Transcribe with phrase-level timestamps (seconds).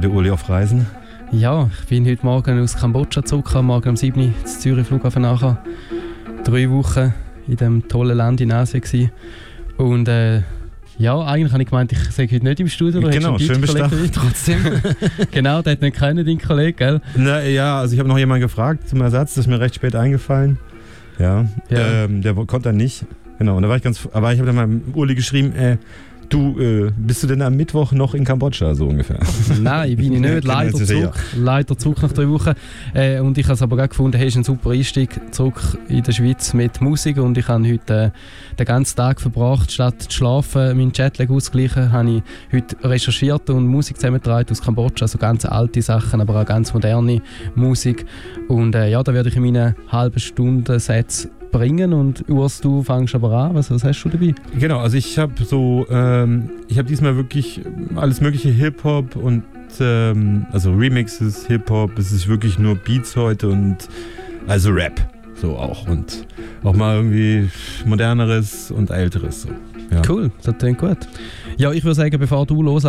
[0.00, 0.86] war der Uli auf Reisen.
[1.30, 5.20] Ja, ich bin heute Morgen aus Kambodscha zurück, morgen um 7 Uhr zu Zürich Flughafen
[5.20, 5.62] nachher.
[6.42, 7.12] Drei Wochen
[7.46, 9.10] in diesem tollen Land in Asien gewesen.
[9.76, 10.40] Und äh,
[10.96, 13.02] ja, eigentlich habe ich gemeint, ich sage heute nicht im Studio.
[13.02, 14.80] Genau, schön bist du trotzdem.
[15.32, 17.00] genau, der hat nicht keinen, dein Kollege, gell?
[17.14, 19.94] Na, ja, also ich habe noch jemanden gefragt zum Ersatz, das ist mir recht spät
[19.94, 20.58] eingefallen.
[21.18, 22.04] Ja, ja.
[22.04, 23.04] Ähm, der konnte dann nicht.
[23.38, 25.76] Genau, und da war ich ganz, aber ich habe dann mal Uli geschrieben, äh,
[26.30, 29.18] Du, äh, bist du denn am Mittwoch noch in Kambodscha, so ungefähr?
[29.60, 30.44] Nein, ich bin ich nicht.
[30.44, 31.14] Leider zurück.
[31.36, 32.52] Leider zurück nach drei Wochen.
[32.94, 36.04] Äh, und ich habe es aber gerade gefunden, hey, ist ein super Einstieg zurück in
[36.04, 37.18] der Schweiz mit Musik.
[37.18, 41.90] Und ich habe heute äh, den ganzen Tag verbracht, statt zu schlafen, meinen Jetlag ausgleichen,
[41.90, 42.22] habe ich
[42.52, 45.06] heute recherchiert und Musik zusammengetragen aus Kambodscha.
[45.06, 47.22] Also ganz alte Sachen, aber auch ganz moderne
[47.56, 48.06] Musik.
[48.46, 52.82] Und äh, ja, da werde ich in meinen halben Stunden Sätze bringen und Urs, du
[52.82, 53.54] fangst aber an.
[53.54, 54.34] Was, was hast du dabei?
[54.58, 57.62] Genau, also ich habe so, ähm, ich habe diesmal wirklich
[57.96, 59.44] alles mögliche Hip-Hop und
[59.80, 63.76] ähm, also Remixes, Hip-Hop, es ist wirklich nur Beats heute und
[64.46, 65.00] also Rap
[65.40, 66.26] so auch und
[66.62, 67.48] auch mal irgendwie
[67.86, 69.48] moderneres und älteres so.
[69.90, 70.02] Ja.
[70.08, 70.98] Cool, das klingt gut.
[71.56, 72.86] Ja, ich würde sagen, bevor du los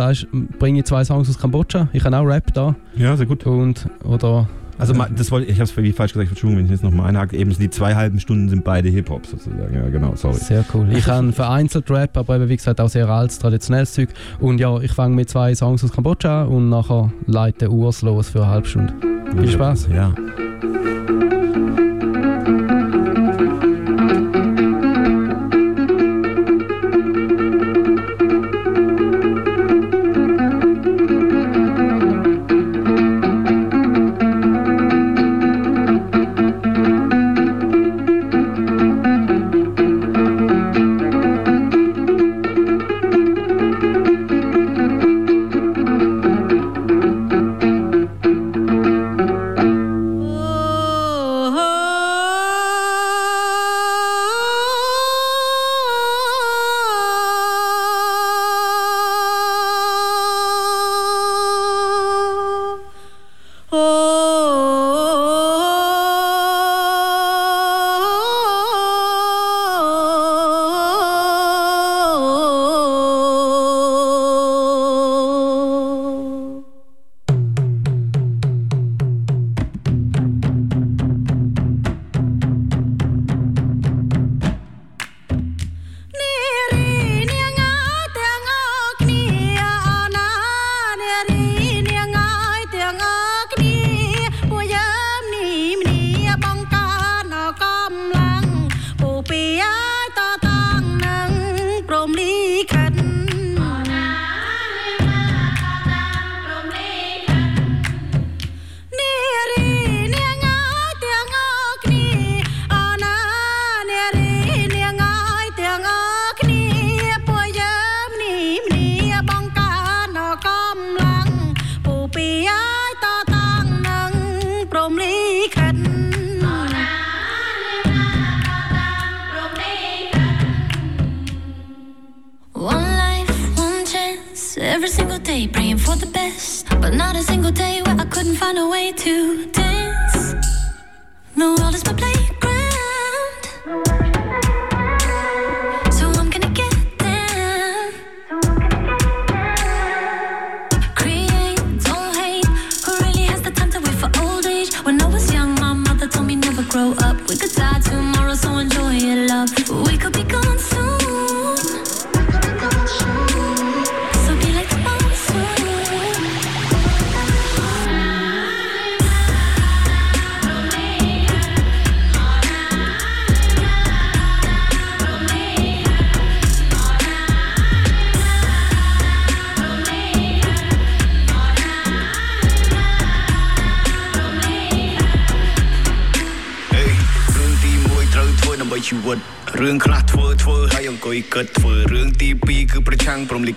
[0.58, 1.88] bringe ich zwei Songs aus Kambodscha.
[1.92, 2.76] Ich habe auch Rap da.
[2.94, 3.44] Ja, sehr gut.
[3.44, 4.48] Und, oder
[4.82, 7.36] also das wollte ich habe es falsch gesagt, Entschuldigung, wenn ich jetzt nochmal einhake.
[7.36, 9.72] Eben die zwei halben Stunden sind beide Hip-Hop sozusagen.
[9.72, 10.34] Ja, genau, sorry.
[10.34, 10.88] Sehr cool.
[10.92, 14.08] Ich habe vereinzelt Rap, aber eben wie gesagt auch sehr altes, traditionelles Zeug.
[14.40, 18.42] Und ja, ich fange mit zwei Songs aus Kambodscha und nachher leite Urs los für
[18.42, 18.94] eine halbe Stunde.
[19.36, 19.88] Viel Spaß.
[19.94, 20.12] Ja.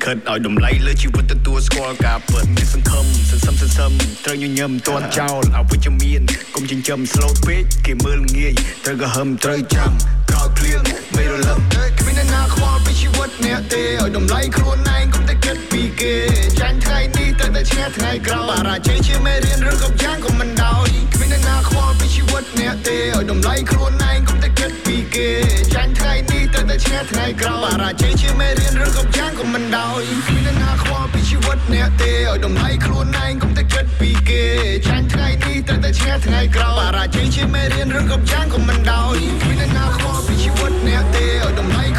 [0.06, 3.92] ខិតឲ្យតម្លៃលើជីវិតទទួលស្គាល់ការពិតមានសង្ឃឹមសន្សំសន្សំ
[4.26, 6.22] ត្រូវញញឹមទាន់ចោលអវិជ្ជមាន
[6.56, 8.54] កុំចិញ្ចឹម slow ពេកគេមើលងាយ
[8.86, 9.92] ត្រូវក៏ហឹមត្រូវចាំ
[10.30, 10.82] ក្រោយភ្លៀង
[11.16, 11.60] មិនរលឹម
[12.00, 16.14] គ្មានអ្នកណាខ្វល់ពីជីវិតអ្នកទេឲ្យតម្លៃខ្លួនឯងកុំតែគិតពីគេ
[16.60, 24.55] ចាញ់ថ្ងៃនេះទៅតែឆ្ងាយថ្ងៃក្រោយបារាជ័យជាមេរៀនឬក៏យ៉ាងក៏មិនដោយគ្មានអ្នកណាខ្វល់ពីជីវិតអ្នកទេឲ្យតម្លៃខ្លួនឯងកុំតែគិត
[24.86, 25.30] ពីគេ
[25.74, 34.44] ចាញ់ថ្ងៃនេះទៅតែតែឆ្ងាយថ្ងៃក្រោយបារាជ័យជាមេរៀនឬក៏យ៉ាងក៏មិនដោយគ្មានណាខ្វល់ពីជីវិតអ្នកទេឲ្យតម្លៃខ្លួនឯងកុំតែគិតពីគេ
[34.88, 41.95] ចាញ់ថ្ងៃនេះតែតែឆ្ងាយថ្ងៃក្រោយបារាជ័យជាមេរៀនឬក៏យ៉ាងក៏មិនដោយគ្មានណាខ្វល់ពីជីវិតអ្នកទេឲ្យតម្លៃ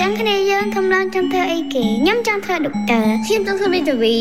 [0.00, 4.16] ចឹងគ្នាយើងកំឡុងចង់ធ្វើអីគេខ្ញុំចង់ធ្វើដុកទ័រខ្ញុំចង់ធ្វើមេធាវី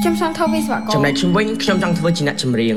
[0.00, 2.76] ខ្ញុំចង់ធ្វើវិស្វករចំណែកខ្ញុំវិញខ្ញុំចង់ធ្វើជាអ្នកចម្រៀង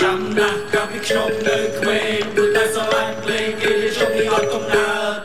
[0.00, 5.18] ចាំណាស់កាលពីខ្ញុំនៅក្មេងព្រោះតែស្រឡាញ់ភ្លេងគេខ្ញុំនេះអត់កំណើត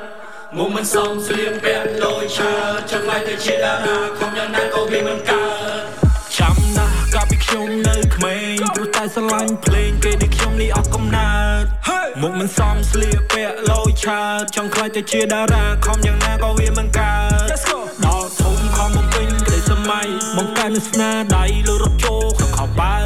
[0.58, 0.96] មកមិនស
[14.96, 17.14] ទៅជាតារាខំយ៉ាងណាក៏វាមិនកើ
[17.48, 17.52] ត
[18.06, 20.08] ដល់ធំខំមកវិញក្តីសម័យ
[20.38, 22.98] បង្កើនស្នាដៃលើរត់ចូលក្នុងខោបើ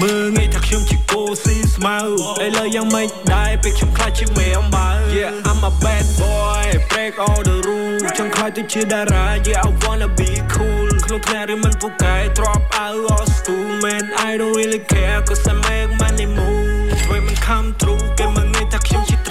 [0.00, 1.96] មើងងាយថាខ្ញុំជាគោស៊ីស្មៅ
[2.44, 10.88] ឥឡូវយ៉ាងម៉េចដែរពេលខ្ញុំខ្លាចជាមេអំបើ Yeah I'm a bad boy break all the rules ចង់ខ្លាចទៅជាតារា Yeah I wanna be cool
[11.06, 16.90] ក្នុងថ្នាក់រៀនមិនពូកែ drop out of school man I don't really care cause I make money move
[17.02, 17.83] ធ្វើមិន come true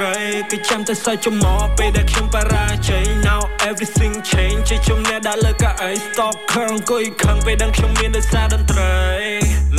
[0.03, 8.97] ត្រីគេចាំតែសើចចំមកពេលដែលខ្ញុំបរាជ័យ now everything change ជាជំនះដាក់លើកៅអី stop ខឹងអង្គុយខឹងពេលដឹងខ្ញុំមានដោយសារតន្ត្រី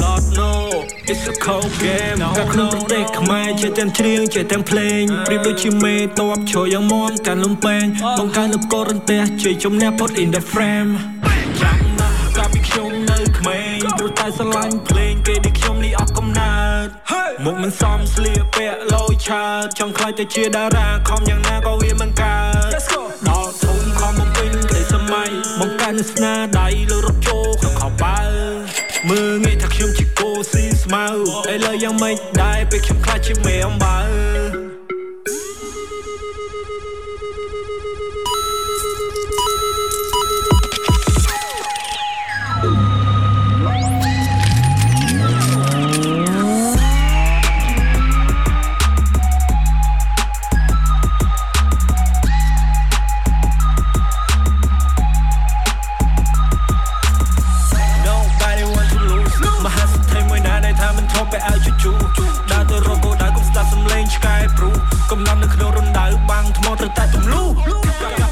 [0.00, 0.52] Lord no
[1.10, 7.84] it's a cold game កាក្នុងប្រទេសខ្មែរជាទាំងច្រៀងជាទាំងភ្លេងប្រៀបដូចជាមេតបឈរយ៉ាងមមកាន់លំពេង
[8.18, 10.90] បង្កើនលំកលរន្ទះជួយជំនះ put in the frame
[11.60, 16.03] ចាំណាស់កាលពីខ្ញុំនៅក្មេងព្រោះតែស្រឡាញ់ភ្លេងគេដូចខ្ញុំនេះអស់កំណើត
[17.44, 22.38] មកមិនសមស្លៀកពាក់លយឆើតចង់ខ្លាចទៅជាតារាខំយ៉ាងណាក៏វាមិនកើ
[22.68, 22.72] ត
[23.28, 25.30] ដល់ធំខំបំពេញក្តីសម័យ
[25.60, 28.20] បង្កើនស្នាដៃលើរត់ចូលក្នុងខោបើ
[29.08, 31.04] មើងងាយថាខ្ញុំជាគោស៊ីស្មៅ
[31.52, 34.63] ឥឡូវយ៉ាងម៉េចដែរពេលខ្ញុំខ្លាចជាមេអំបើ
[61.84, 61.86] ជ
[62.16, 64.70] ជូដើរទៅរកគោលដៅកុំស្ដាប់សំឡេងឆ្កែព្រូ
[65.10, 67.42] កំណត់នៅក្នុងរណ្ដៅបាំងថ្មត្រូវតែទម្លូ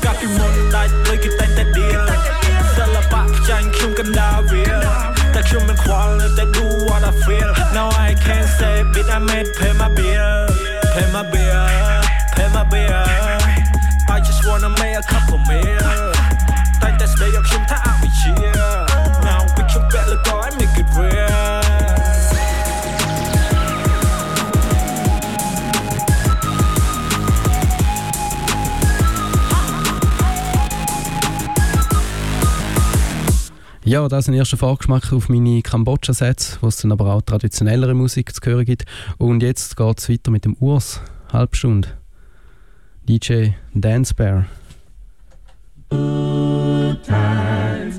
[0.05, 2.01] កាលពីមុនដាច់លើគេតែងតែដៀល
[2.77, 4.65] សិល្បៈចាញ់ខ្ញុំកណ្ដាលវា
[5.35, 9.72] តែខ្ញុំមិនខ្វល់នៅតែ do what I feel now I can't say bit I made pay
[34.13, 37.95] Ja, das ist ein erster Vorgeschmack auf meine Kambodscha-Sets, wo es dann aber auch traditionellere
[37.95, 38.85] Musik zu hören gibt.
[39.17, 41.01] Und jetzt geht es weiter mit dem Urs,
[41.33, 41.89] Halbstunde.
[43.09, 44.45] DJ Dance Bear.
[45.89, 47.07] times,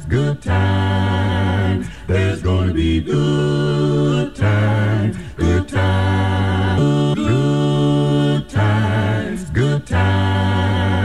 [0.07, 1.87] good times.
[2.05, 11.02] There's gonna be good times, good times, good times, good times,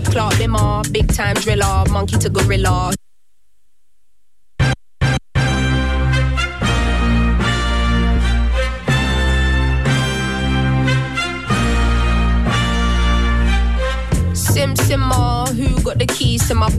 [0.00, 0.82] blood clot limmer?
[0.92, 2.92] Big time driller, monkey to gorilla.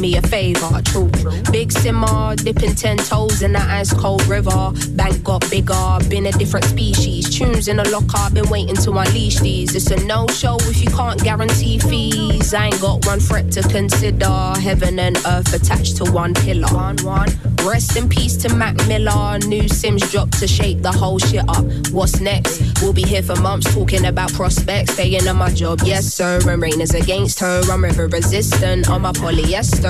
[0.00, 0.80] me a favor.
[0.84, 1.10] True,
[1.50, 4.72] big simmer, dipping ten toes in the ice cold river.
[4.90, 7.28] Bank got bigger, been a different species.
[7.36, 9.74] Tunes in the locker, been waiting to unleash these.
[9.74, 12.54] It's a no show if you can't guarantee fees.
[12.54, 14.52] I ain't got one threat to consider.
[14.60, 16.68] Heaven and earth attached to one pillar.
[16.72, 17.28] One, one.
[17.64, 19.38] Rest in peace to Mac Miller.
[19.46, 21.64] New Simz dropped to shake the whole shit up.
[21.92, 22.82] What's next?
[22.82, 24.94] We'll be here for months talking about prospects.
[24.94, 26.40] Staying on my job, yes sir.
[26.48, 27.62] And rain is against her.
[27.70, 29.81] I'm river resistant on my polyester.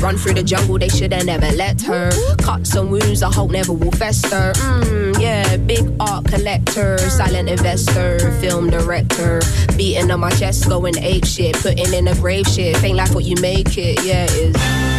[0.00, 2.10] Run through the jungle, they shoulda never let her.
[2.38, 4.52] Cuts and wounds, I hope never will fester.
[4.54, 9.40] Mmm, yeah, big art collector, silent investor, film director.
[9.76, 12.82] Beating on my chest, going ape shit, putting in a grave shit.
[12.82, 14.93] Ain't like what you make it, yeah, it is.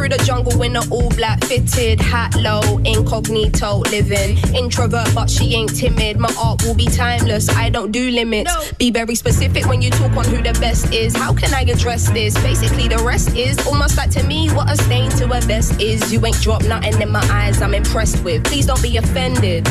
[0.00, 4.38] Through the jungle in an all black fitted hat low, incognito living.
[4.54, 6.18] Introvert, but she ain't timid.
[6.18, 7.50] My art will be timeless.
[7.50, 8.72] I don't do limits.
[8.78, 11.14] Be very specific when you talk on who the best is.
[11.14, 12.32] How can I address this?
[12.42, 16.10] Basically, the rest is almost like to me what a stain to a vest is.
[16.10, 17.60] You ain't dropped nothing in my eyes.
[17.60, 18.42] I'm impressed with.
[18.44, 19.64] Please don't be offended.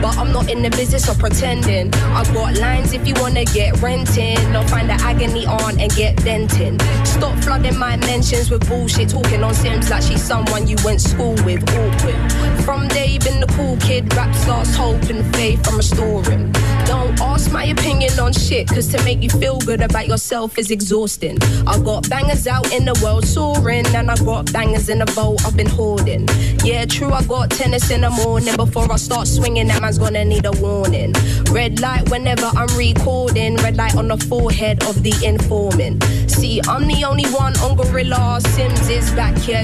[0.00, 1.92] But I'm not in the business of pretending.
[1.94, 4.38] I've got lines if you wanna get renting.
[4.56, 6.80] I'll find the agony on and get denting.
[7.04, 9.10] Stop flooding my mentions with bullshit.
[9.10, 11.62] Talking on Simz like she's someone you went school with.
[11.70, 12.64] Awkward.
[12.64, 14.12] From day been the cool kid.
[14.14, 16.52] Rap stars hope and faith I'm restoring.
[16.86, 20.70] Don't ask my opinion on shit, cause to make you feel good about yourself is
[20.70, 21.38] exhausting.
[21.66, 25.44] I got bangers out in the world soaring, and I got bangers in the vault
[25.46, 26.28] I've been hoarding.
[26.62, 28.54] Yeah, true, I got tennis in the morning.
[28.56, 31.14] Before I start swinging, that man's gonna need a warning.
[31.50, 36.02] Red light whenever I'm recording, red light on the forehead of the informant.
[36.30, 38.40] See, I'm the only one on Gorilla.
[38.42, 39.63] Simz is back here,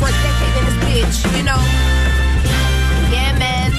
[0.00, 1.60] Over a decade in this bitch, you know?
[3.10, 3.72] Yeah, man.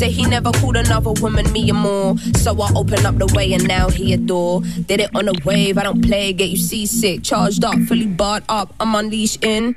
[0.00, 2.18] He never called another woman me or more.
[2.36, 4.60] So I opened up the way and now he adore.
[4.60, 7.22] Did it on a wave, I don't play, get you seasick.
[7.22, 9.76] Charged up, fully barred up, I'm unleashed in.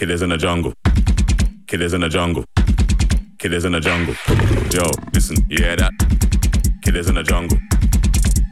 [0.00, 0.72] Kid is in the jungle.
[1.66, 2.42] Kid is in the jungle.
[3.38, 4.14] Kid is in the jungle.
[4.72, 5.92] Yo, listen, yeah that.
[6.82, 7.58] Kid is in the jungle.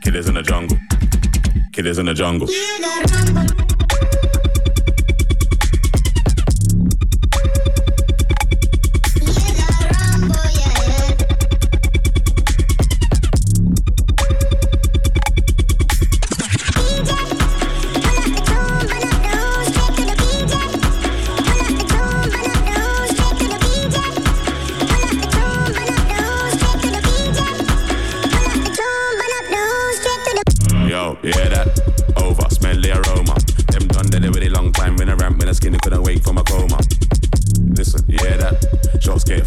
[0.05, 0.77] Kid is in the jungle.
[1.73, 2.49] Kid is in the jungle.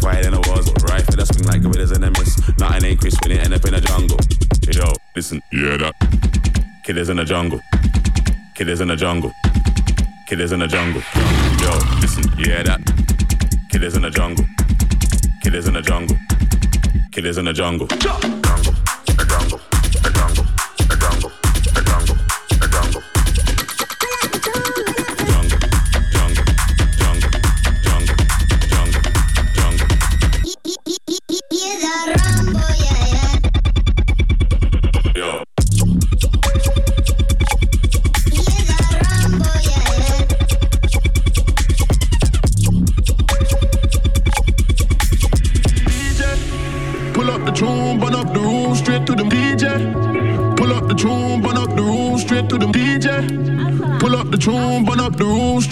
[0.02, 0.66] fire than I was.
[0.90, 2.36] Rifle that swing like gorillas and a miss.
[2.58, 4.18] Nothing ain't crisp when it end up in a jungle.
[4.68, 5.94] Yo, listen, yeah that.
[6.84, 7.60] Kid is in the jungle.
[8.56, 9.32] Kid is in the jungle.
[10.26, 11.02] Kid is in the jungle.
[11.62, 12.80] Yo, listen, yeah that.
[13.70, 14.44] Kid is in the jungle.
[15.42, 16.16] Kid is in the jungle.
[17.12, 18.41] Kid is in the jungle.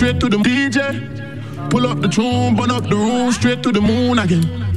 [0.00, 1.68] straight to the DJ.
[1.68, 4.69] Pull up the tune, burn up the room, straight to the moon again.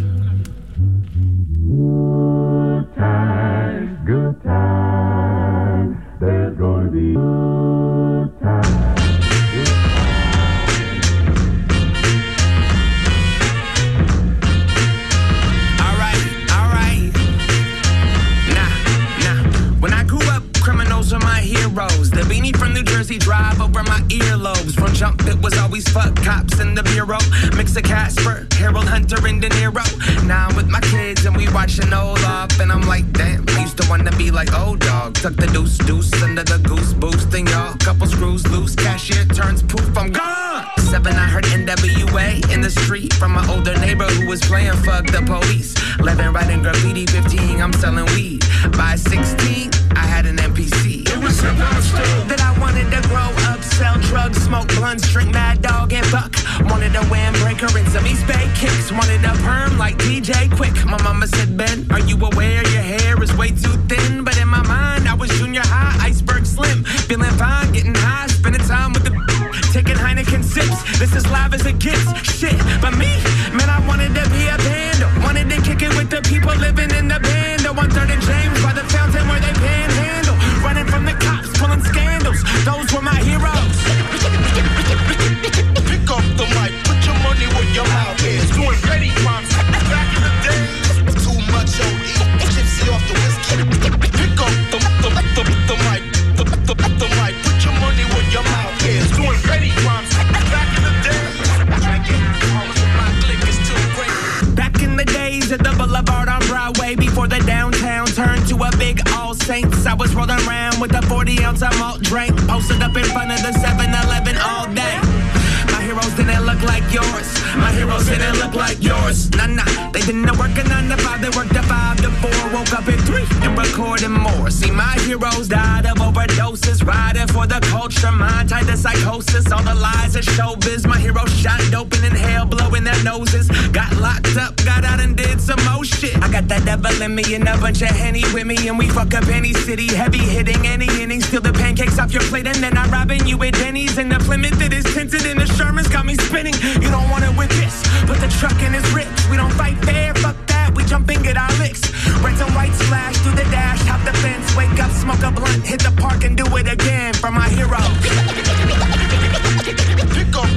[130.74, 130.88] biz.
[130.88, 133.48] My hero shot open in hell, blowing their noses.
[133.72, 136.16] Got locked up, got out and did some more shit.
[136.22, 138.88] I got that devil in me and a bunch of henny with me, and we
[138.90, 139.88] fuck up any city.
[139.94, 143.42] Heavy hitting any inning, steal the pancakes off your plate, and then I'm robbing you
[143.44, 143.98] at Denny's.
[143.98, 146.56] And the Plymouth that is tinted in the Sherman's got me spinning.
[146.82, 147.76] You don't want it with this,
[148.08, 149.08] but the truck in is rich.
[149.30, 150.74] We don't fight fair, fuck that.
[150.76, 151.84] We jumping at our licks.
[152.24, 155.66] Reds and whites flash through the dash, hop the fence, wake up, smoke a blunt,
[155.66, 158.53] hit the park, and do it again for my hero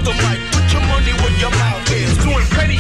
[0.07, 0.39] the right.
[0.53, 2.17] Put your money where your mouth is.
[2.19, 2.79] Doing petty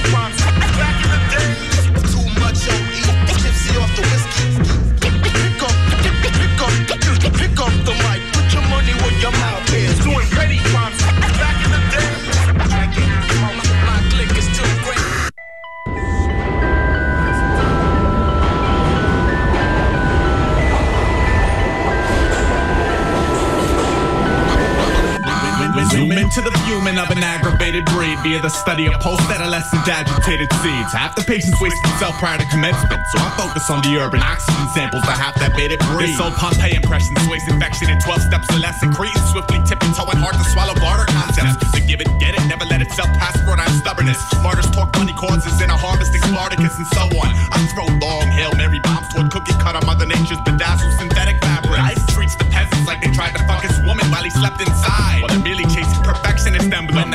[26.43, 26.57] to.
[26.57, 30.93] I send shots cultivated breed via the study of post-adolescent agitated seeds.
[30.93, 34.69] Half the patients waste themselves prior to commencement, so I focus on the urban oxygen
[34.75, 36.15] samples that half that made it breathe.
[36.15, 40.21] This old Pompeii impression sways infection in 12 steps or less, Cretan swiftly tipping toeing
[40.21, 41.59] hard to swallow barter concepts.
[41.75, 44.21] To give it, get it, never let itself pass for I'm stubbornness.
[44.43, 47.31] Martyrs talk money causes in a harvesting Spartacus and so on.
[47.51, 51.81] I throw long Hail Mary bombs toward cookie cutter Mother Nature's bedazzled synthetic fabric.
[51.81, 55.21] Ice treats the peasants like they tried to fuck his woman while he slept inside.
[55.23, 55.86] While they're merely chasing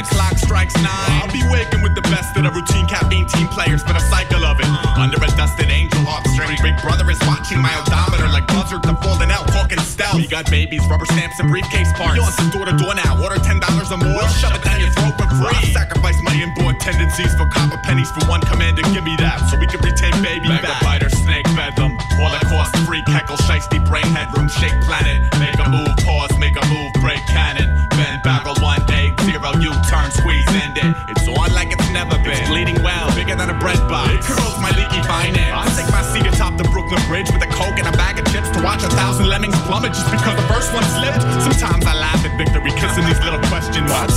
[0.01, 1.11] the clock strikes nine.
[1.21, 4.43] I'll be waking with the best of the routine caffeine team players for the cycle
[4.45, 4.69] of it.
[4.97, 8.95] Under a dusted angel harp string, Big Brother is watching my odometer like buzzard to
[9.01, 10.15] falling out, talking stealth.
[10.17, 12.15] We got babies, rubber stamps, and briefcase parts.
[12.15, 13.21] You want some door to door now?
[13.21, 14.17] Order ten dollars or more.
[14.17, 15.53] We'll Shove it down your throat for free.
[15.53, 18.81] I sacrifice my inborn tendencies for copper pennies for one commander.
[18.93, 20.81] Give me that so we can retain baby back.
[21.11, 21.75] Snake that
[22.51, 25.17] cost free heckle, shiesty brain headroom, shake planet.
[25.39, 25.95] Make a move,
[37.11, 40.09] With a coke and a bag of chips to watch a thousand lemmings plummet just
[40.09, 41.19] because the first one slipped.
[41.43, 44.15] Sometimes I laugh at victory, kissing these little question marks.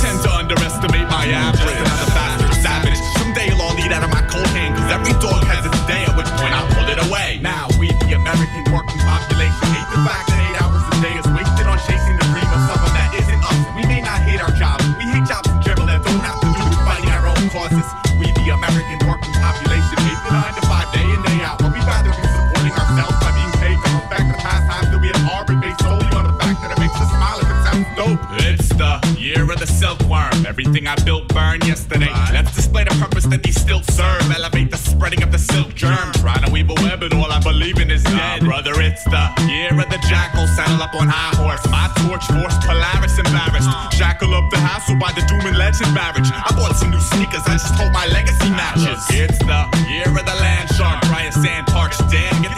[30.85, 32.11] Everything I built burned yesterday.
[32.31, 34.21] Let's display the purpose that these still serve.
[34.31, 36.11] Elevate the spreading of the silk germ.
[36.13, 38.41] Trying to weave a web, and all I believe in is dead.
[38.41, 40.47] brother, it's the year of the jackal.
[40.47, 41.65] Saddle up on high horse.
[41.69, 43.69] My torch force Polaris embarrassed.
[43.97, 46.29] Shackle up the hassle by the doom and legend marriage.
[46.29, 47.45] I bought some new sneakers.
[47.47, 49.01] I just hope my legacy matches.
[49.09, 51.01] It's the year of the land shark.
[51.09, 52.01] Dry as sand parched.
[52.11, 52.54] Damn, get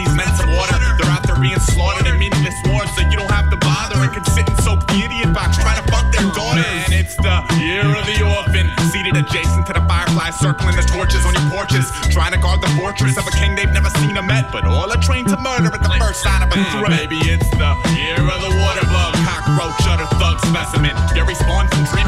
[10.37, 11.91] circling the torches on your porches.
[12.13, 14.51] Trying to guard the fortress of a king they've never seen or met.
[14.51, 16.71] But all are trained to murder at the first sign of a mm.
[16.77, 16.91] threat.
[16.93, 20.95] Maybe it's the year of the water bug, cockroach, or thug specimen.
[21.13, 22.06] Gary spawned from dreaming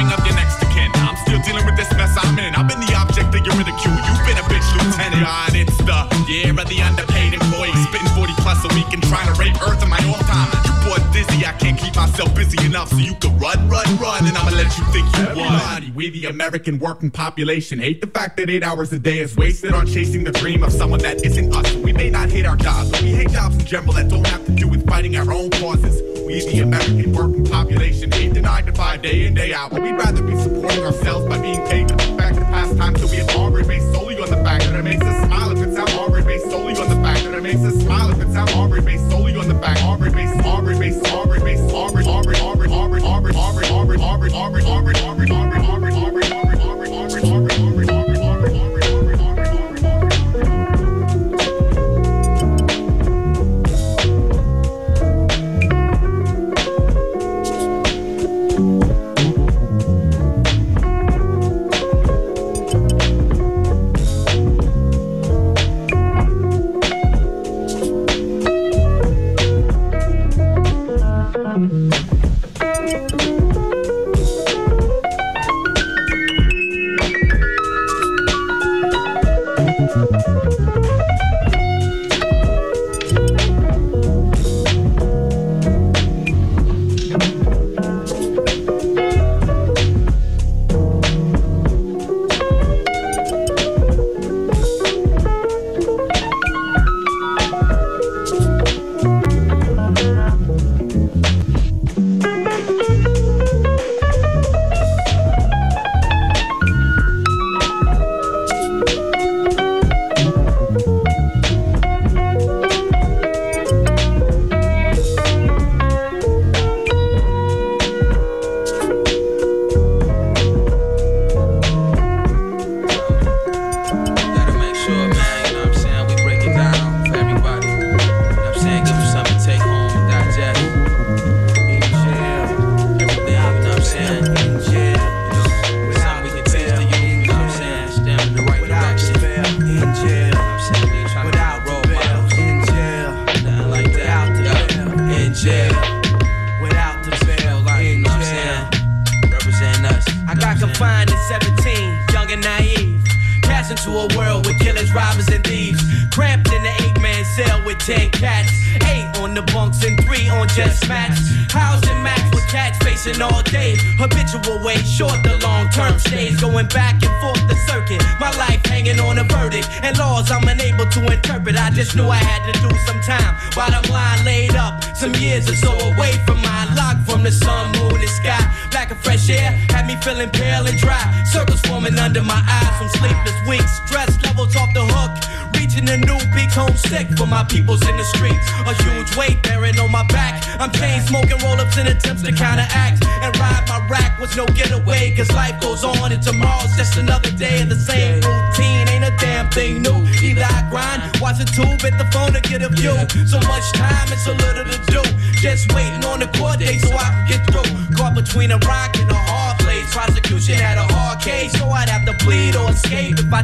[12.00, 15.26] myself busy enough so you can run, run, run, and I'ma let you think you
[15.36, 15.54] won.
[15.54, 19.36] Everybody, we the American working population hate the fact that eight hours a day is
[19.36, 21.76] wasted on chasing the dream of someone that isn't us.
[21.76, 24.46] We may not hate our jobs, but we hate jobs in general that don't have
[24.46, 26.02] to do with fighting our own causes.
[26.26, 29.82] We the American working population hate the nine to five day in day out, but
[29.82, 33.12] we'd rather be supporting ourselves by being paid to look back to past times that
[33.12, 35.49] we have harbored based solely on the fact that it makes us smile.
[36.40, 38.12] Based solely on the fact that it makes us smile.
[38.12, 41.72] If it's out harbored based solely on the fact harbored based harbored based harbored based
[41.72, 45.69] harbored harbored harbored harbored harbored harbored harbored harbored harbored harbored harbored harbored harbored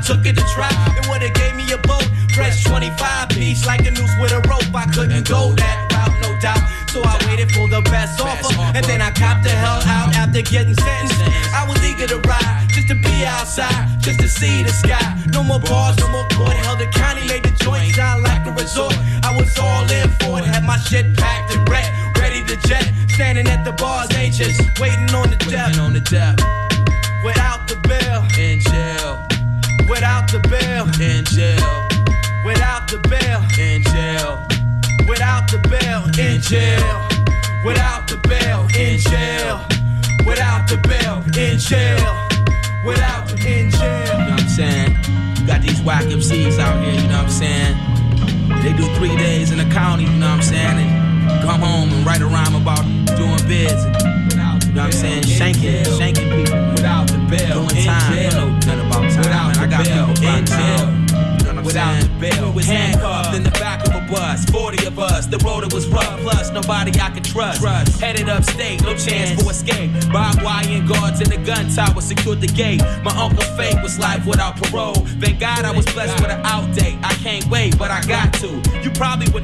[0.06, 0.70] took it to try.
[0.98, 4.70] It would've gave me a boat, fresh 25 piece, like a noose with a rope.
[4.74, 6.62] I couldn't go that route, no doubt.
[6.94, 10.42] So I waited for the best offer, and then I copped the hell out after
[10.42, 10.76] getting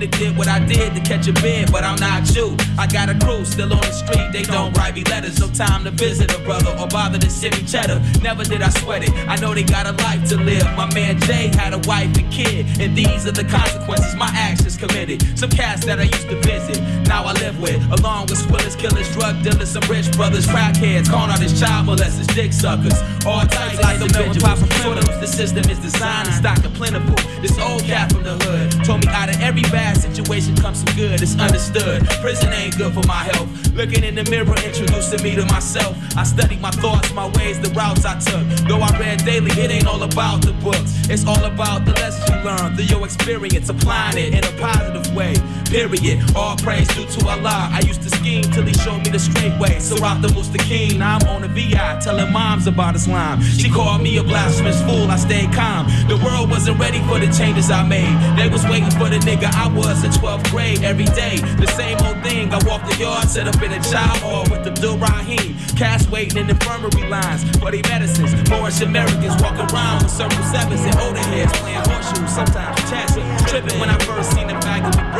[0.02, 2.56] have did what I did to catch a bid, but I'm not you.
[2.78, 4.32] I got a crew still on the street.
[4.32, 5.40] They don't write me letters.
[5.40, 8.02] No time to visit a brother or bother to send me cheddar.
[8.22, 9.12] Never did I sweat it.
[9.28, 10.66] I know they got a life to live.
[10.76, 14.78] My man Jay had a wife and kid, and these are the consequences my actions
[14.78, 15.22] committed.
[15.38, 19.12] Some cats that I used to visit, now I live with, along with swillers, killers,
[19.14, 24.02] drug dealers, some rich brothers, crackheads, con artists, child molesters, dick suckers, all types of
[24.02, 24.64] individuals.
[24.82, 25.20] criminals.
[25.20, 27.16] The system is designed and stocked and plentiful.
[27.42, 30.95] This old cat from the hood told me out of every bad situation comes some
[30.95, 31.21] good.
[31.21, 32.06] It's understood.
[32.21, 33.49] Prison ain't good for my health.
[33.74, 35.96] Looking in the mirror, introducing me to myself.
[36.18, 38.46] I studied my thoughts, my ways, the routes I took.
[38.68, 41.08] Though I read daily, it ain't all about the books.
[41.10, 45.16] It's all about the lessons you learn through your experience, applying it in a positive
[45.16, 45.36] way.
[45.72, 46.20] Period.
[46.36, 47.70] All praise due to Allah.
[47.72, 49.80] I used to scheme till he showed me the straight way.
[49.80, 50.98] So rock the Mustaqim.
[50.98, 53.42] Now I'm on a VI telling moms about Islam.
[53.42, 55.10] She called me a blasphemous fool.
[55.10, 55.88] I stayed calm.
[56.10, 58.12] The world wasn't ready for the changes I made.
[58.38, 61.38] They was waiting for the nigga I was in 12th grade every day.
[61.64, 62.52] The same old thing.
[62.54, 65.56] I walked the yard, set up in a child hall with Abdul Rahim.
[65.78, 68.34] Cash waiting in infirmary lines for their medicines.
[68.50, 72.34] Moorish Americans walk around with circle sevens and older heads playing horseshoes.
[72.34, 73.13] Sometimes chats
[73.50, 75.11] tripping when I first seen the back of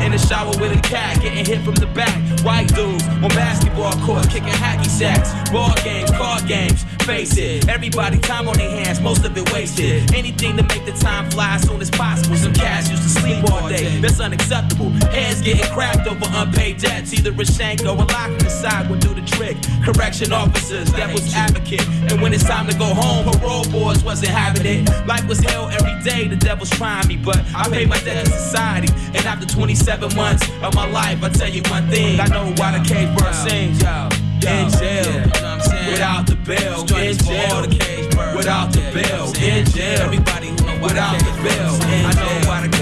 [0.00, 2.16] In the shower with a cat, getting hit from the back.
[2.40, 5.30] White dudes on basketball court, kicking hacky sacks.
[5.50, 6.84] Ball games, card games.
[7.04, 10.14] Face it, everybody time on their hands, most of it wasted.
[10.14, 12.36] Anything to make the time fly as soon as possible.
[12.36, 13.98] Some cats used to sleep all day.
[14.00, 14.90] That's unacceptable.
[15.08, 17.14] Heads getting cracked over unpaid debts.
[17.14, 19.56] Either a shank or a lock side will do the trick.
[19.82, 21.86] Correction officers, devil's advocate.
[22.10, 25.06] And when it's time to go home, parole boards wasn't having it.
[25.06, 28.32] Life was hell every day, the devil's trying me, but I paid my debt to
[28.32, 28.92] society.
[29.14, 32.78] And after 27 months of my life, I tell you one thing, I know why
[32.78, 33.82] the cage bird sings.
[33.82, 35.90] In jail, you know what I'm saying?
[35.90, 38.36] Without the bail, in jail.
[38.36, 40.02] Without the bail, in jail.
[40.02, 41.74] Everybody without the bail,
[42.06, 42.77] I know why the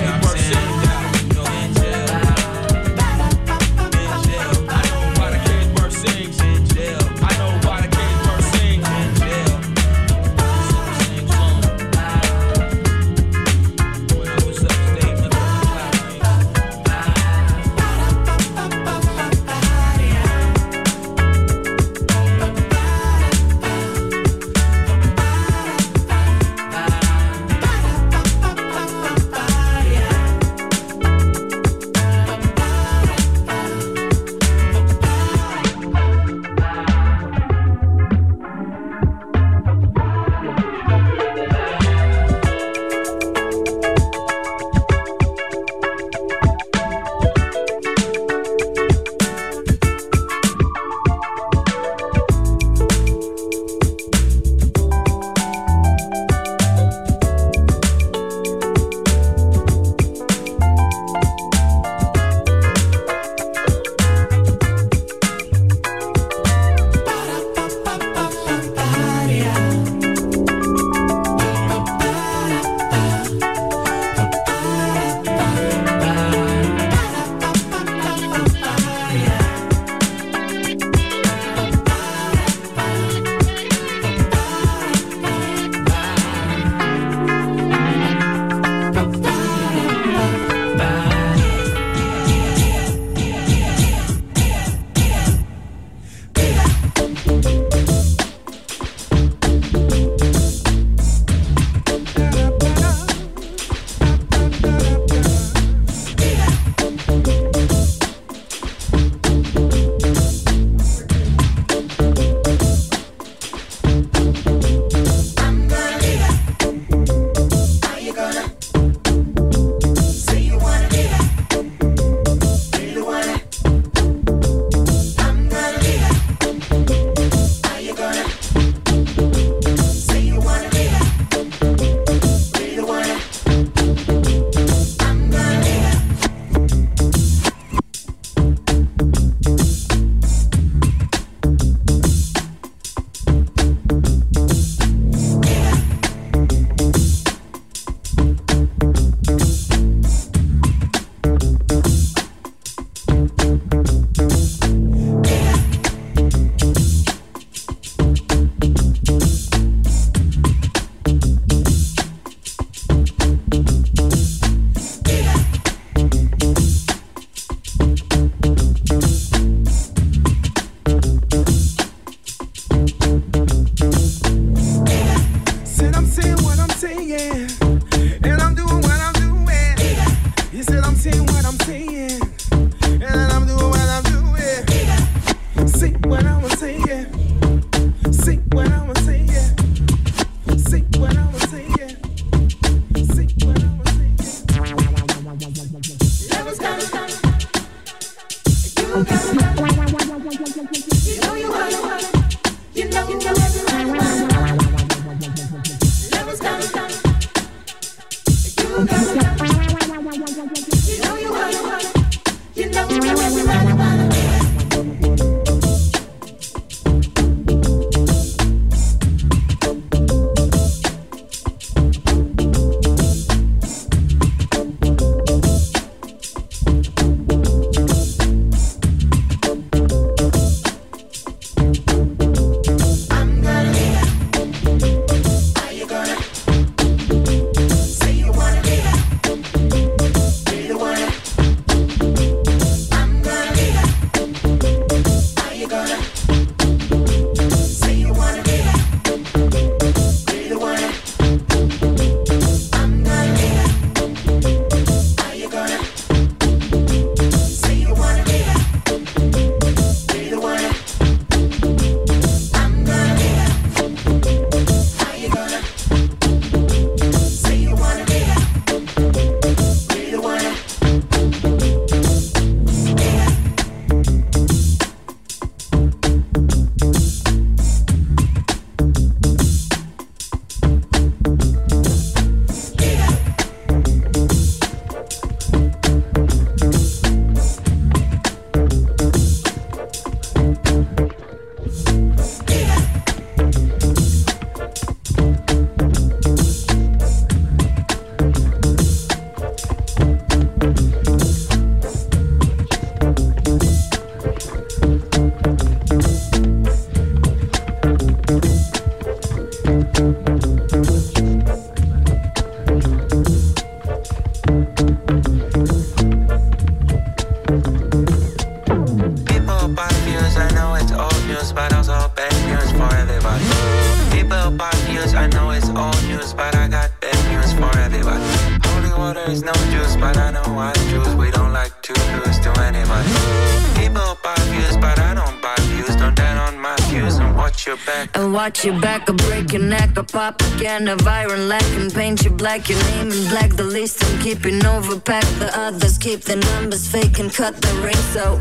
[338.46, 342.22] watch your back, I break your neck, I'll pop again, a viral lack and paint
[342.22, 342.68] you black.
[342.68, 345.40] Your name in black, the list I'm keeping overpacked.
[345.40, 348.02] The others keep the numbers fake and cut the ring.
[348.14, 348.38] So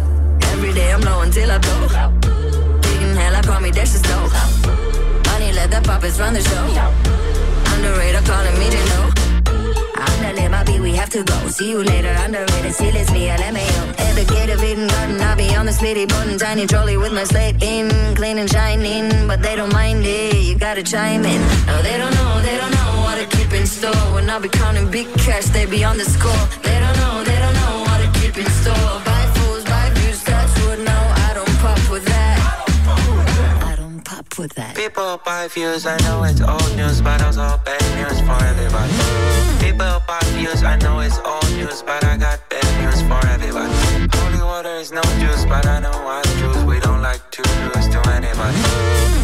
[0.53, 1.87] every day I'm low until I blow.
[2.81, 4.31] Digging hell, I call me Dash Stove.
[5.25, 6.65] Money, let the puppets run the show.
[7.73, 9.14] Underrated, calling me to know.
[10.63, 11.47] Beat, we have to go.
[11.49, 13.99] See you later, underrated, see, let's be LMAO.
[13.99, 16.37] At the gate of Eden Garden, I'll be on the smitty button.
[16.37, 19.27] Tiny trolley with my slate in, clean and shining.
[19.27, 21.41] But they don't mind it, you gotta chime in.
[21.67, 24.05] No, they don't know, they don't know what to keep in store.
[24.13, 26.31] When I be counting big cash, they be on the score.
[26.63, 29.01] They don't know, they don't know what to keep in store.
[29.03, 30.97] Buy fools, buy views, that's what no,
[31.27, 32.37] I don't pop with that.
[33.71, 34.75] I don't pop with that.
[34.75, 38.64] People buy views, I know it's old news, but also bad news for everybody.
[40.45, 43.73] People buy views, I know it's old news, but I got bad news for everybody.
[44.15, 46.63] Holy water is no juice, but I know I choose.
[46.65, 48.61] We don't like to lose to anybody.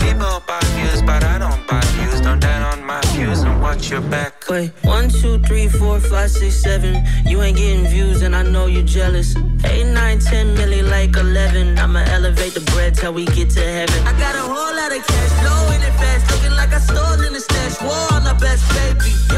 [0.02, 2.22] People buy views, but I don't buy views.
[2.22, 4.34] Don't down on my views and watch your back.
[4.50, 7.06] Wait, one, two, three, four, five, six, seven.
[7.26, 9.36] You ain't getting views, and I know you're jealous.
[9.64, 11.78] Eight, nine, ten, milli like eleven.
[11.78, 14.08] I'ma elevate the bread till we get to heaven.
[14.08, 17.34] I got a whole lot of cash, blowing it fast, looking like I stole in
[17.34, 17.80] the stash.
[17.82, 19.31] War on the best, baby.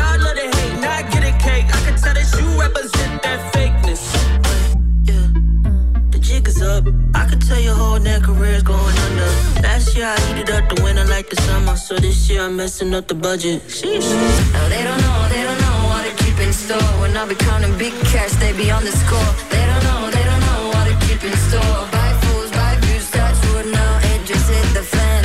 [8.03, 9.31] Tell your whole career's going under.
[9.61, 12.93] Last year I heated up the winter like the summer, so this year I'm messing
[12.93, 13.61] up the budget.
[13.67, 14.09] Sheesh.
[14.53, 16.81] No, they don't know, they don't know what to keep in store.
[17.01, 19.31] When I be counting big cash, they be on the score.
[19.49, 21.87] They don't know, they don't know what to keep in store.
[21.91, 23.99] Buy fools, buy views, that's what now.
[24.11, 25.23] It just hit the fan.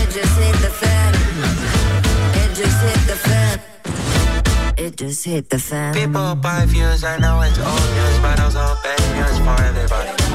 [0.00, 1.12] It just hit the fan.
[2.42, 3.60] It just hit the fan.
[4.78, 5.94] It just hit the fan.
[5.94, 10.31] People buy views, I know it's old news, but also bad news for everybody.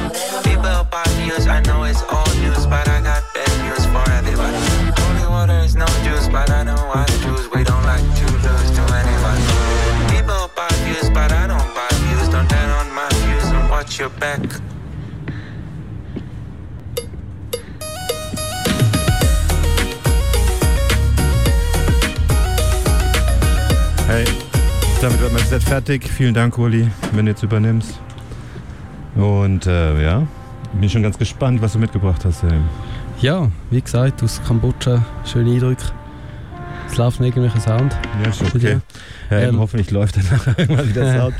[0.68, 4.58] People buy views, I know it's old news, but I got bad news for everybody.
[5.00, 7.48] Holy water is no juice, but I know I choose.
[7.54, 9.44] We don't like to lose to anybody.
[10.12, 12.28] People buy views, but I don't buy views.
[12.28, 14.42] Don't down on my views and watch your back.
[24.06, 24.26] Hey,
[25.00, 26.06] damit wird mein Set fertig.
[26.10, 27.98] Vielen Dank, Uli, wenn du jetzt übernimmst.
[29.14, 30.26] Und äh, ja,
[30.74, 32.42] bin schon ganz gespannt, was du mitgebracht hast.
[32.44, 32.52] Ey.
[33.20, 35.84] Ja, wie gesagt, aus Kambodscha, schöne Eindrücke.
[36.90, 37.96] Es läuft nicht irgendwelcher Sound.
[38.22, 38.78] Ja, ist okay.
[39.30, 41.34] Ja, Ähm, hoffentlich läuft dann nachher irgendwann wieder Sound.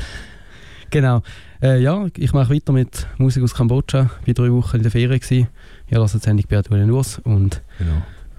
[0.91, 1.21] Genau.
[1.61, 4.09] Äh, ja, ich mache weiter mit Musik aus Kambodscha.
[4.25, 5.19] Ich war drei Wochen in der Ferien.
[5.19, 5.47] Gewesen.
[5.87, 7.91] Ich lasse jetzt endlich Beat Urs und Genau.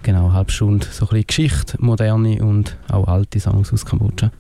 [0.03, 4.26] genau eine halbe Stunde so ein bisschen Geschichte, moderne und auch alte Songs aus Kambodscha.
[4.26, 4.30] ះ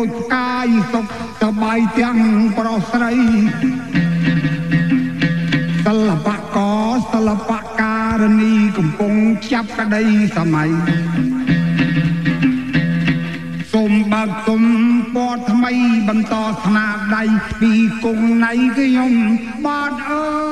[0.00, 1.06] ដូចផ្កាយសុខ
[1.42, 2.18] សប្បាយទាំង
[2.58, 3.14] ប្រុសស្រី
[5.84, 9.14] សិល្បករសិល្បការនីកំពុង
[9.52, 10.04] ចាប់ក្តី
[10.36, 10.70] សម័យ
[13.72, 14.62] សូមបើកទុំ
[15.14, 15.72] ពណ៌ថ្មី
[16.08, 16.34] បន្ត
[16.64, 16.86] ស្នា
[17.16, 17.24] ដៃ
[17.60, 17.72] ពី
[18.04, 19.14] គង់ណៃខ្ញុំ
[19.64, 20.49] បាទអើយ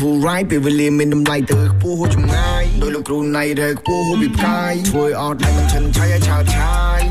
[0.00, 7.02] said time to ride ពេលវេលាមានតម្លៃទៅខ្ពស់ហួសចម្ងាយដោយលោកគ្រូណៃដែលខ្ពស់ហួសពីផ្កាយធ្វើអត់ដែលមិនឈិនឆៃឲ្យឆាវឆាយ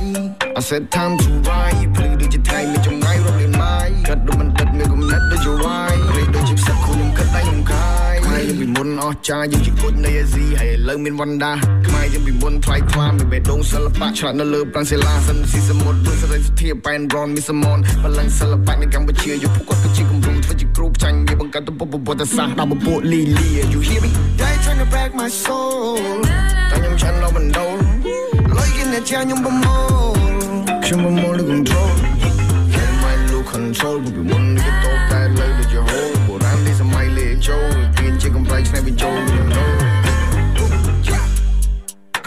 [0.58, 11.79] I said time to ride ព្រឺដូចជាថ្ងៃមានចម្ងាយរាប់លានម៉ាយកាត់ដូចមិនដិតមានគំនិតដូចជាវាយរេដូចជាផ្សិតខ្លួនខ្ញុំគិតតែខ្ញុំខាយខ្មែរយើងពីមុនអស់ចាយើងជាគុជនៃអាស៊ីហើយឥឡូវមានវណ្ណដាខ្មែរ
[12.14, 25.98] យើងពីមុនថ្លៃថ្លាមានបេះដូងសិល្បៈឆ្លាតនៅលើប្រាំងសិលាសិនស៊ីសមុទ្រដូចសេរីសុធាប៉ែនរ៉នមានសមនបលឹងសិល្បៈនៅកម្ពុជាយុគគាត់គឺជាគំរូធ្វើជាគ្រូផ្ចាញ់វាបង្កើតទៅពុបពុទ្ធសាសន៍ដល់ពពួកលីលី You hear me They trying to break my soul
[26.72, 27.78] តែខ្ញុំឆាន់នៅបណ្ដូល
[28.58, 30.14] លុយគេអ្នកជាខ្ញុំប្រមូល
[30.86, 31.92] ខ្ញុំប្រមូលលើ control
[32.74, 40.09] Get my look control ពីមុនគេតោតែលើដូចជាហូលបុរាណនេះសម័យលេចូលទៀនជាកំប្លែងឆ្នៃបញ្ចូល you know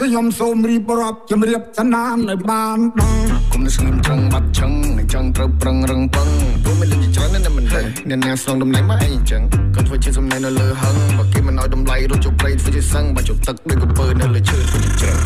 [0.02, 3.16] គឺខ្ញុំសូមរៀបរាប់ជំរាបសនាមនៅបានដឹង
[3.52, 6.28] គុំនៅស្ងៀមត្រង់បាត់ឆឹងអញ្ចឹងត្រូវប្រឹងរឹងពឹង
[6.64, 9.42] ព្រោះមានលុយច្រើនណាស់មិនទេអ្នកណាស្នងតម្លៃមកអីអញ្ចឹង
[9.74, 15.16] គាត់ធ្វើជាសំណែននៅលើហឹងបើគេមិនឲ្យតម្លៃរត់ជប់ព្រៃធ្វើជាសឹងបើជប់ទឹកដូចកពើនៅលើឈើធ្វើជាជ្រឹង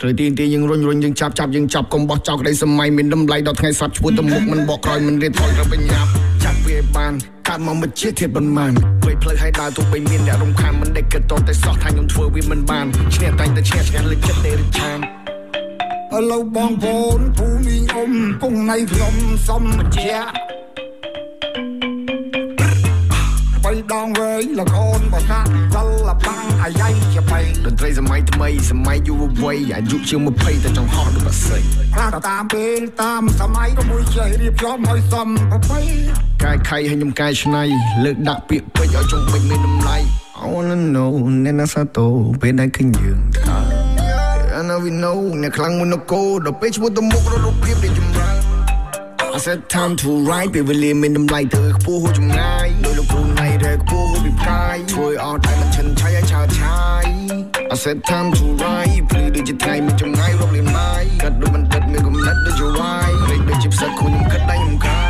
[0.00, 6.08] ត្រូវទីទីយើងរុញរុញយើងចាប់ចាប់យើងចាប់កុំបោះចោលក្តីសម័យមានតម្លៃដល់ថ្ងៃសັບឈ្មោះទៅមុខមិនបកក្រោយមិនរៀនថយត្រូវបញ្ញាប់
[6.44, 8.72] ចាប់វាឲ្យបាន កើតមកមិនជាធៀបប៉ុន្មាន
[9.04, 14.98] វ័យផ្លូវឲ្យដើរទោះបីមានអ្នករំខានមិនដេកគិតតតែសោះថាខ្ញុំធ្វើវាមិនបានឈ្នះតែងតែឈ្នះឆ្ងាញ់លើចិត្តទេរិឆាន
[16.16, 19.14] ឥឡូវបងប្អូនភូមិអ៊ំគង់នៃខ្ញុំ
[19.46, 20.55] សុំបញ្ជា
[24.04, 31.58] ងវែងលកូនបកាត់សិលបាំងអាយ៉ៃជាបៃតន្ត្រីសម័យថ្មីសម័យយុវវ័យអាយុជាង20តែចង់ហោះដូចបស្រី
[31.94, 35.80] ខ្លះតាមពេលតាមសម័យក៏មួយចេះរៀបចំឲ្យសមប្រពៃ
[36.44, 37.62] កាយខៃឲ្យខ្ញុំកាយឆ្នៃ
[38.04, 39.98] លើកដាក់ពាក្យពេចឲ្យចង់ពេចមានតម្លៃ
[40.42, 41.12] I wanna know
[41.44, 42.06] អ្នកណាសាតូ
[42.42, 43.58] ពេលដែលឃើញយើងថា
[44.58, 48.36] I know we know អ្នកខ្លាំងមុននគរដល់ពេលឈ្មោះទៅមុខរត់រូបភាពដែលចម្រើន
[49.36, 53.45] I said time to ride ពេលវេលាមានតម្លៃទៅខ្ពស់ហួសចម្ងាយដោយលោកគ្រូ
[54.48, 57.06] កាយធ្វើអត់តែមិនឈិនឆៃឲ្យឆាវឆាយ
[57.72, 65.05] I said time to ride ព្រឺដូចជាថ្ងៃមានចម្ងាយរាប់លានម៉ាយកាត់ដូចមិនដិតមានគំនិតដូចជាវាយរេដូចជាផ្សិតខ្លួនខ្ញុំគិតតែខ្ញុំខាយ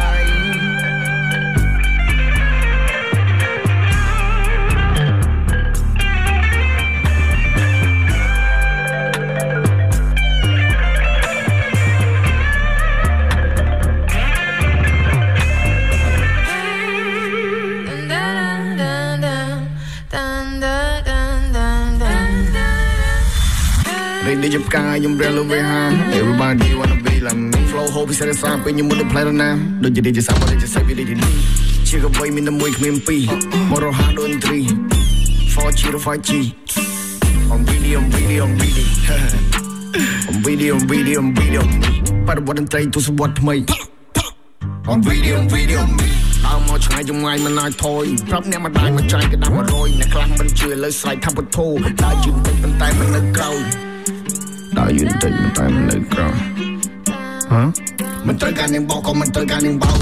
[24.43, 25.82] ដូចជាផ្កាយខ្ញុំរៀលលើវាហា
[26.18, 29.49] Everybody wanna be like me flow ហូបពិសេសសាពេលខ្ញុំមុនទៅផ្លែរណា
[29.84, 31.32] ដូចជាដូចជាសាប់ដូចជាសាច់វាដូចជានេះ
[31.89, 33.22] ជាកបីមានតែមួយគ្មានពីរ
[33.70, 34.59] មករហ័សដូចត្រី
[35.53, 36.30] 4G ឬ 5G
[37.53, 38.84] I'm really I'm really I'm really
[40.28, 41.61] I'm really I'm really I'm really
[42.28, 43.55] បរិវត្តតន្ត្រីទស្សវត្សថ្មី
[44.91, 45.93] I'm really I'm really I'm
[46.47, 51.66] ដើមមកឆ្ងាយចម្ងាយមិនអាចថយប្រាប់អ្នកម្ដាយមកចាយក៏ដាក់100អ្នកខ្លះមិនជឿលើស្រែកថាពុទ្ធោ
[52.03, 53.61] ដើរយឺនតិចប៉ុន្តែមិននៅក្រោយ
[54.79, 56.35] ដើរយឺនតិចប៉ុន្តែមិននៅក្រោយ
[57.53, 57.62] ហ៎
[58.27, 59.99] មិនត្រូវការនាងបោកក៏មិនត្រូវការនាងបោក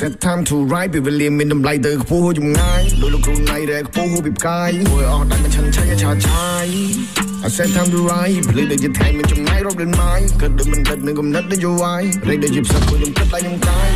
[0.00, 6.66] Set time to ride ពេលវេលាមានតម្លៃទៅខ្ពស់ហួសចម្ងាយដោយលោកគ្រូណៃដែលខ្ពស់ហួសពីផ្កាយធ្វើអស់តែមិនឈិនឆៃឆាឆាយ
[7.46, 13.88] I said time to ride ព្រលឹងដូចជាថ្ងៃមានចម្ងាយរាប់លានម៉ាយគិតដូចមិនដិតនឹងកំណត់ដូចយវាយរេដូចជាផ្សិតខ្លួនខ្ញុំគិតតែខ្ញុំកាយ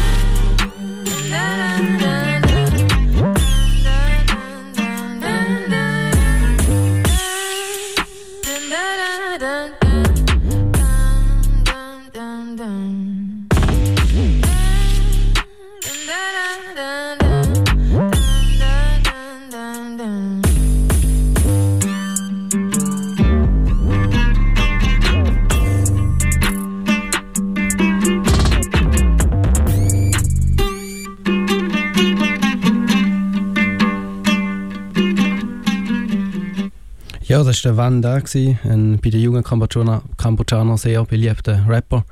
[37.50, 42.04] das war der Van Da, ein bei den jungen Kambodschaner, Kambodschaner sehr beliebter Rapper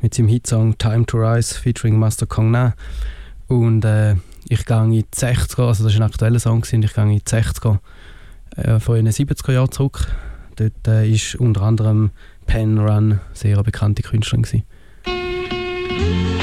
[0.00, 2.72] mit seinem Hitsong Time to Rise featuring Master Kong Na.
[3.48, 4.14] Und äh,
[4.48, 7.10] ich gehe in die 60er, also das war ein aktueller Song, gewesen, ich gehe in
[7.10, 7.80] die 60er
[8.56, 10.06] äh, von den 70er Jahren zurück.
[10.56, 12.10] Dort äh, unter anderem
[12.46, 14.42] Pen Run sehr bekannte Künstlerin.
[14.42, 16.37] Gewesen.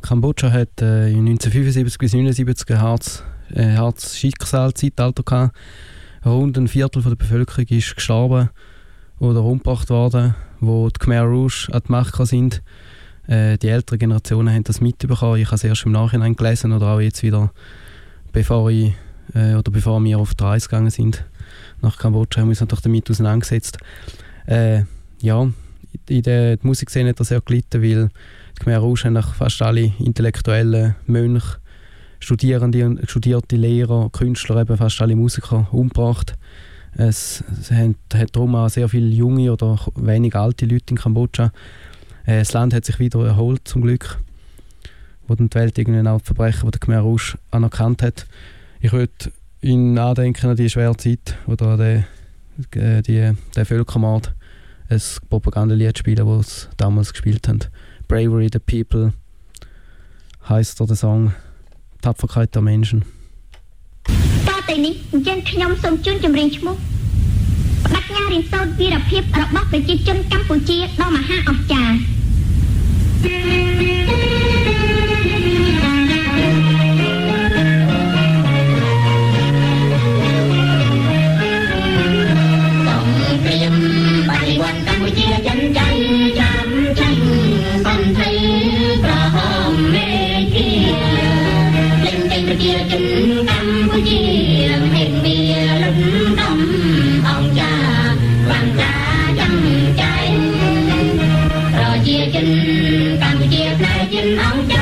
[0.00, 4.30] Kambodscha hat äh, in 1975 bis 1979 ein hartes, äh,
[5.24, 5.54] gehabt.
[6.24, 8.50] Rund ein Viertel der Bevölkerung ist gestorben
[9.18, 12.62] oder umgebracht worden, wo die Khmer Rouge an die Macht sind.
[13.26, 15.40] Äh, die älteren Generationen haben das mitbekommen.
[15.40, 17.52] Ich habe es erst im Nachhinein gelesen oder auch jetzt wieder,
[18.32, 18.94] bevor, ich,
[19.34, 21.24] äh, oder bevor wir auf die Reise gegangen sind
[21.80, 23.78] nach Kambodscha, haben wir uns natürlich damit auseinandergesetzt.
[24.46, 24.84] Äh,
[25.20, 25.48] ja,
[26.08, 28.10] in der Musikszene hat das sehr gelitten, weil
[28.62, 31.58] Khmer Rouge haben fast alle intellektuellen Mönche,
[32.20, 36.36] Studierende, studierte Lehrer, Künstler, eben fast alle Musiker umgebracht.
[36.96, 41.50] Es, es hat, hat darum auch sehr viele junge oder wenig alte Leute in Kambodscha.
[42.24, 44.20] Äh, das Land hat sich wieder erholt, zum Glück.
[45.26, 48.28] Wo dann die Welt irgendwann auch die Verbrechen, die der Khmer Rouge anerkannt hat.
[48.78, 52.04] Ich würde ihn andenken an die schwere Zeit oder an den,
[52.80, 54.32] äh, die, den Völkermord
[54.88, 57.58] ein Propagandalied spielen, das sie damals gespielt haben.
[58.12, 59.14] Bravery the People
[60.46, 61.32] heißt der Song
[62.02, 63.04] Tapferkeit der Menschen.
[64.48, 66.74] តទៅនេះអញ្ចឹងខ្ញុំសូមជូនចម្រៀងឈ្មោះ
[67.84, 71.96] បដិញ្ញារៀនសូត្រវីរភាពរបស់ប្រជាជនកម្ពុជាដ៏មហាអស្ចារ្យ
[92.62, 93.06] ប្រជាជន
[93.48, 94.22] កម្ពុជា
[94.92, 95.98] ហេតុមានលំ
[96.38, 96.60] ដំ
[97.28, 97.72] អង្គចា
[98.44, 98.94] ខ្លាំងក្លា
[99.38, 99.54] ចាំ
[100.00, 100.16] ចៃ
[101.74, 102.48] ប្រជាជន
[103.22, 104.81] កម្ពុជាផ្នែកជនអង្គចា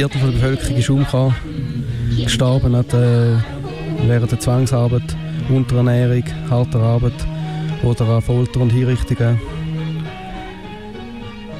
[0.00, 1.34] Viertel der Bevölkerung ist umgekommen,
[2.16, 3.36] gestorben hat, äh,
[4.06, 5.02] während der Zwangsarbeit,
[5.50, 7.12] Unterernährung, harter Arbeit
[7.82, 9.38] oder an Folter und Hinrichtungen.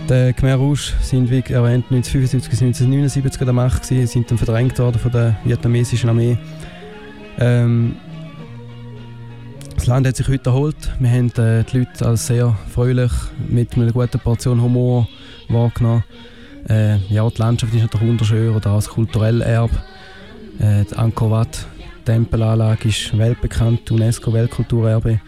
[0.08, 4.38] Die Khmer Rouge sind, wie erwähnt, 1975 bis 1979 an der Macht gewesen, sind dann
[4.38, 6.38] verdrängt worden von der vietnamesischen Armee.
[7.38, 7.96] Ähm,
[9.74, 10.90] das Land hat sich heute erholt.
[10.98, 13.12] Wir haben äh, die Leute als sehr fröhlich,
[13.50, 15.06] mit einer guten Portion Humor
[15.50, 16.04] wahrgenommen.
[16.68, 19.76] Äh, ja, die Landschaft ist natürlich wunderschön oder auch das kulturelle Erbe.
[20.58, 21.66] Äh, die Angkor Wat
[22.04, 25.20] Tempelanlage ist weltbekannt, UNESCO-Weltkulturerbe.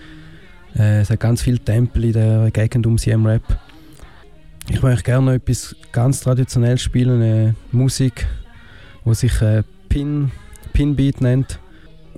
[0.77, 3.43] Äh, es hat ganz viele Tempel in der Gegend um Siem Reap.
[4.69, 8.27] Ich möchte gerne etwas ganz traditionell spielen, eine Musik,
[9.05, 10.31] die sich äh, Pin,
[10.73, 11.59] Pinbeat nennt.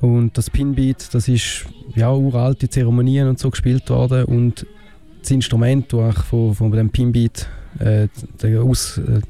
[0.00, 4.66] Und das Pinbeat, das ist ja uralte Zeremonien und so gespielt worden und
[5.20, 7.48] das Instrument, das eigentlich von, von dem Pinbeat
[7.78, 8.08] äh,
[8.42, 9.20] der, aus, äh,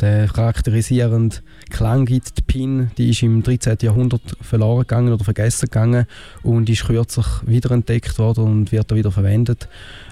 [0.00, 1.36] der charakterisierende
[1.70, 3.78] Klang gibt, die Pin, die ist im 13.
[3.82, 6.06] Jahrhundert verloren gegangen oder vergessen gegangen
[6.42, 9.68] und ist kürzlich wiederentdeckt worden und wird da wieder verwendet.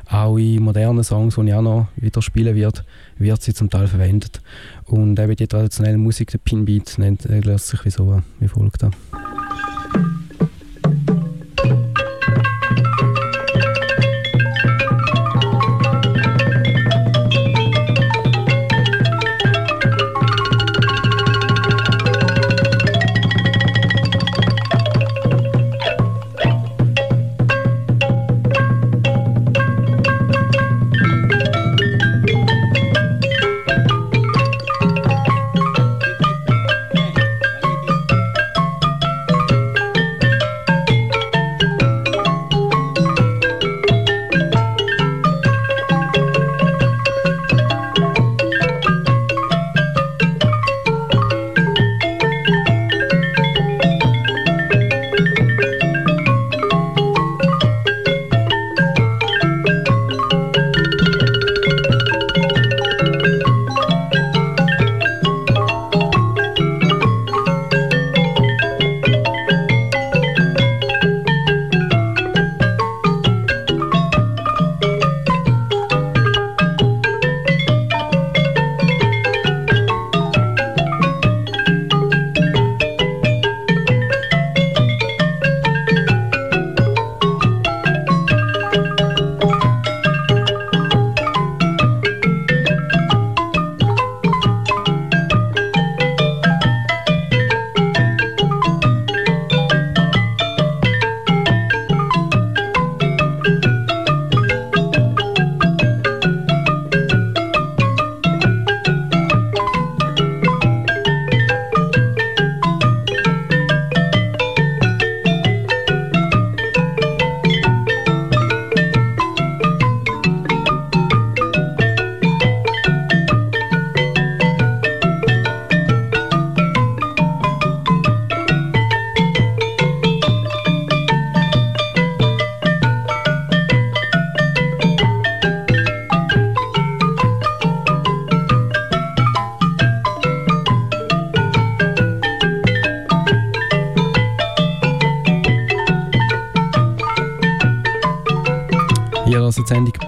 [0.09, 2.85] Auch in modernen Songs, die ich auch noch wieder spielen wird,
[3.19, 4.41] wird sie zum Teil verwendet.
[4.87, 8.83] Und eben die traditionelle Musik, der Pinbeat, nennt, äh, lässt sich wie, so, wie folgt.
[8.83, 8.95] An.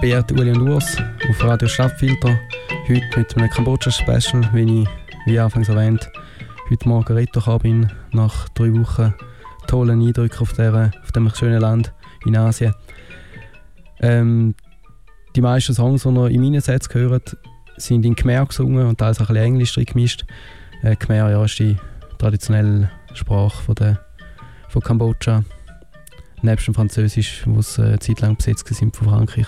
[0.03, 0.97] Beat, Uli und Urs
[1.29, 2.37] auf Radio Stadtfilter.
[2.89, 4.89] Heute mit einem Kambodscha-Special, wie ich
[5.25, 6.11] wie anfangs erwähnt,
[6.69, 9.13] heute Morgen retour bin nach drei Wochen
[9.65, 11.93] tollen Eindrücken auf, der, auf dem schönen Land
[12.25, 12.75] in Asien.
[14.01, 14.55] Ähm,
[15.37, 17.37] die meisten Songs, die ihr in meinen Sets gehört,
[17.77, 20.25] sind in Khmer gesungen und teils auch ein bisschen Englisch drin gemischt.
[20.81, 21.77] Äh, Khmer ja, ist die
[22.17, 24.05] traditionelle Sprache von, der,
[24.67, 25.45] von Kambodscha.
[26.41, 29.47] Nebst dem Französisch, wo es äh, eine Zeit lang besetzt war von Frankreich.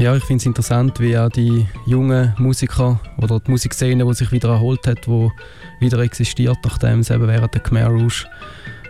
[0.00, 4.32] Ja, ich finde es interessant, wie auch die jungen Musiker oder die Musikszene, die sich
[4.32, 5.30] wieder erholt hat, die
[5.78, 8.24] wieder existiert, nachdem es eben während der Khmer Rouge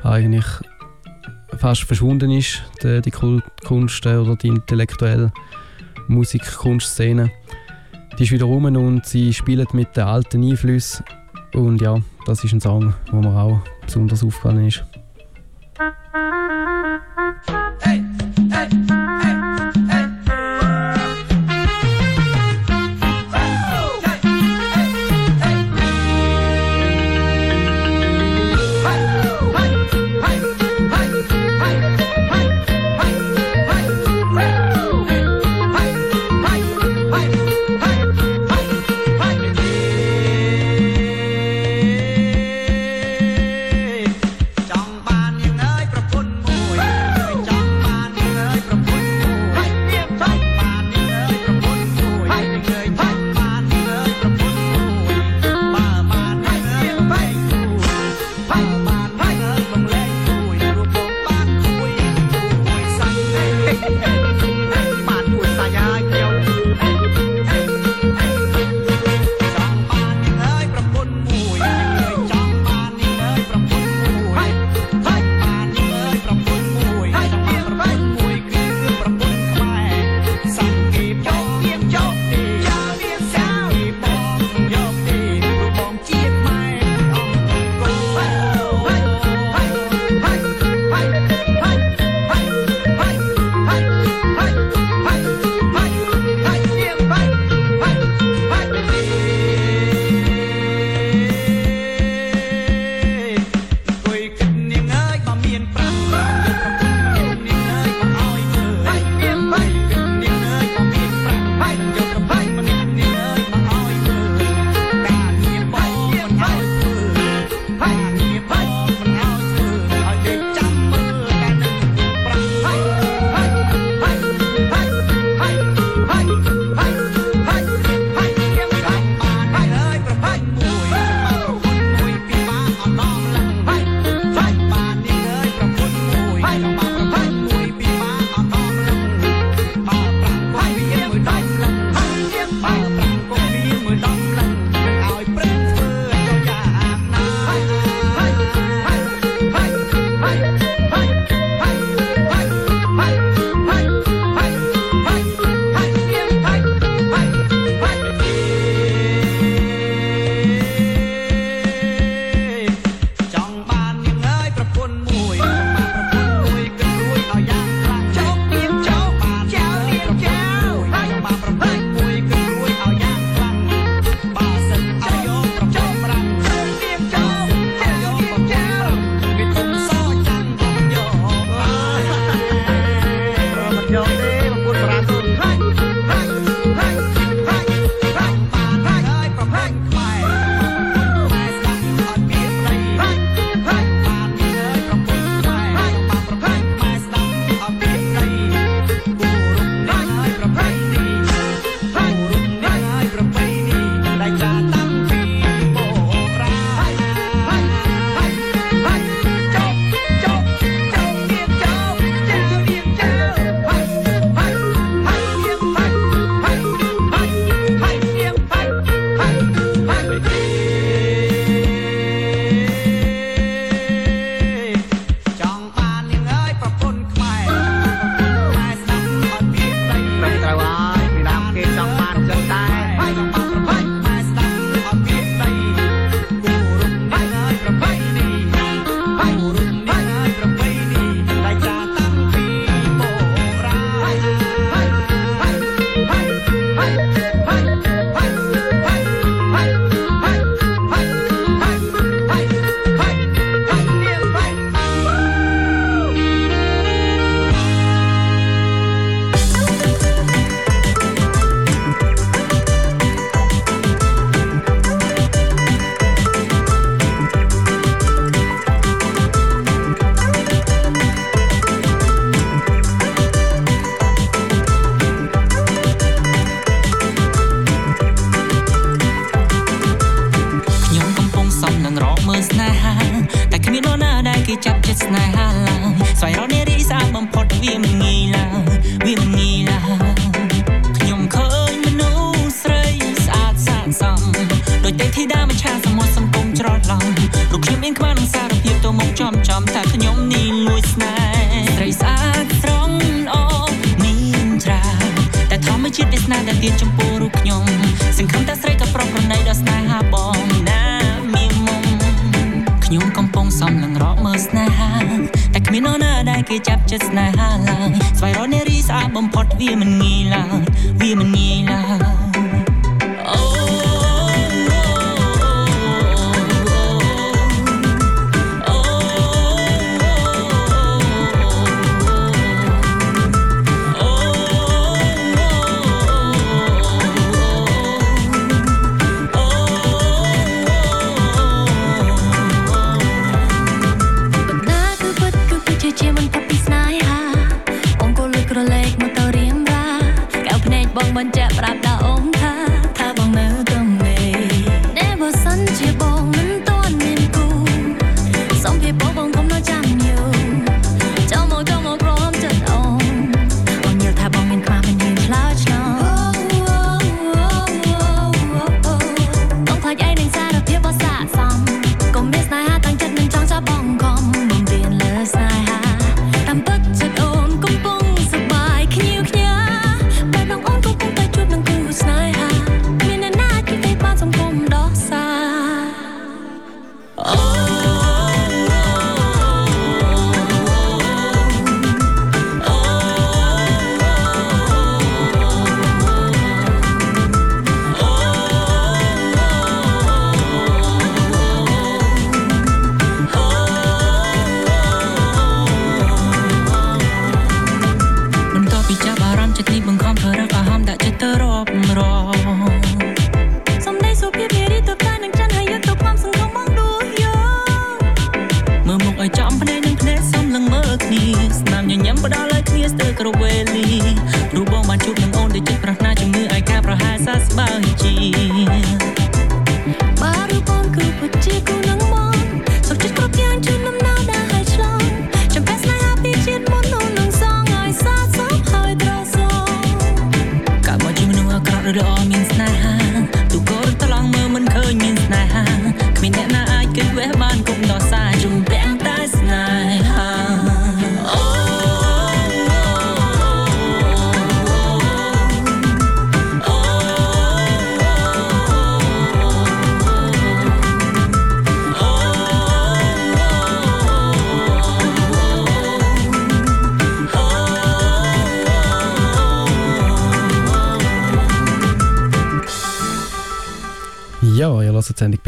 [0.05, 0.47] eigentlich
[1.59, 5.33] fast verschwunden ist, die, die Kunst oder die intellektuelle
[6.07, 7.31] Musik-Kunstszene.
[8.17, 11.05] Die ist wieder rum und sie spielen mit den alten Einflüssen.
[11.55, 11.97] Und ja,
[12.31, 14.85] das ist ein Song, wo mir auch besonders aufgefallen ist.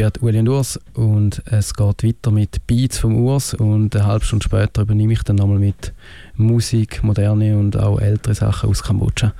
[0.03, 4.25] Bert, Uli und Urs und es geht weiter mit Beats vom Urs und eine halbe
[4.25, 5.93] Stunde später übernehme ich dann nochmal mit
[6.35, 9.33] Musik, moderne und auch ältere Sachen aus Kambodscha.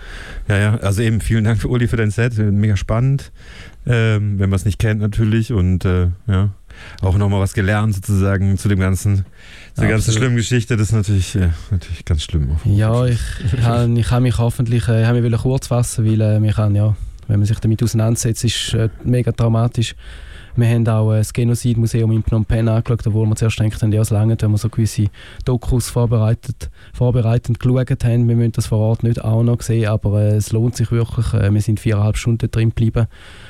[0.47, 3.33] Ja, ja, also eben vielen Dank, Uli, für dein Set, mega spannend,
[3.87, 6.51] ähm, wenn man es nicht kennt natürlich und äh, ja,
[7.01, 9.25] auch nochmal was gelernt sozusagen zu dem ganzen,
[9.75, 12.51] zur ganzen schlimmen Geschichte, das ist natürlich, ja, natürlich ganz schlimm.
[12.67, 13.19] Ja, ich,
[13.53, 16.55] ich habe ich hab mich hoffentlich, äh, ich habe mich kurz fassen, weil äh, ich
[16.55, 16.95] kann, ja,
[17.27, 19.97] wenn man sich damit auseinandersetzt, ist äh, mega traumatisch.
[20.55, 24.03] Wir haben auch das Genozidmuseum in Phnom Penh angeschaut, obwohl wir zuerst denken, haben, ja,
[24.03, 25.07] es lange, wenn wir so gewisse
[25.47, 28.29] Dokus vorbereitet, vorbereitend geschaut haben.
[28.29, 31.33] Wir müssen das vor Ort nicht auch noch sehen, aber äh, es lohnt sich wirklich.
[31.33, 33.07] Äh, wir sind viereinhalb Stunden drin geblieben.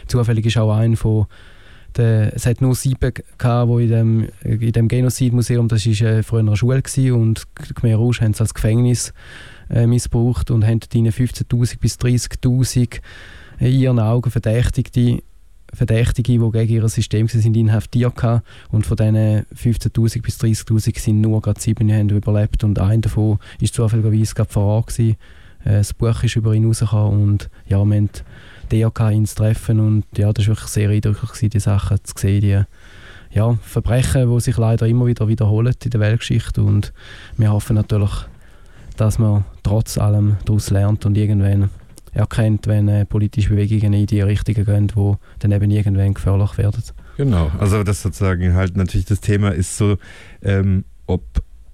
[0.06, 1.26] Zufällig ist auch ein von
[1.96, 6.08] der, es hat nur sieben gehabt, die in dem, äh, in dem Genozidmuseum, das war
[6.08, 9.12] äh, früher eine Schule gewesen, und die Khmer Rouge haben es als Gefängnis
[9.70, 13.00] äh, missbraucht und haben dort 15'000 bis 30'000
[13.58, 15.22] in äh, ihren Augen Verdächtigte
[15.72, 18.46] Verdächtige, die gegen ihr System sind, inhaftiert gehabt.
[18.70, 22.62] Und von diesen 15.000 bis 30.000 sind nur gerade sieben haben überlebt.
[22.62, 24.88] Und einer davon war zufälligerweise gerade vor Ort.
[24.88, 25.16] Gewesen.
[25.64, 28.10] Äh, das Buch ist über ihn rausgekommen und ja, wir haben
[28.70, 32.62] DRK ins Treffen und ja, das war wirklich sehr eindrücklich, die Sachen zu sehen, die
[33.36, 36.92] ja, Verbrechen, die sich leider immer wieder wiederholen in der Weltgeschichte und
[37.36, 38.12] wir hoffen natürlich,
[38.96, 41.70] dass man trotz allem daraus lernt und irgendwann
[42.12, 46.82] erkennt, wenn äh, politische Bewegungen in die Richtungen gehen, wo dann eben irgendwann gefährlich werden.
[47.16, 49.96] Genau, also das sozusagen halt natürlich das Thema ist so,
[50.42, 51.22] ähm, ob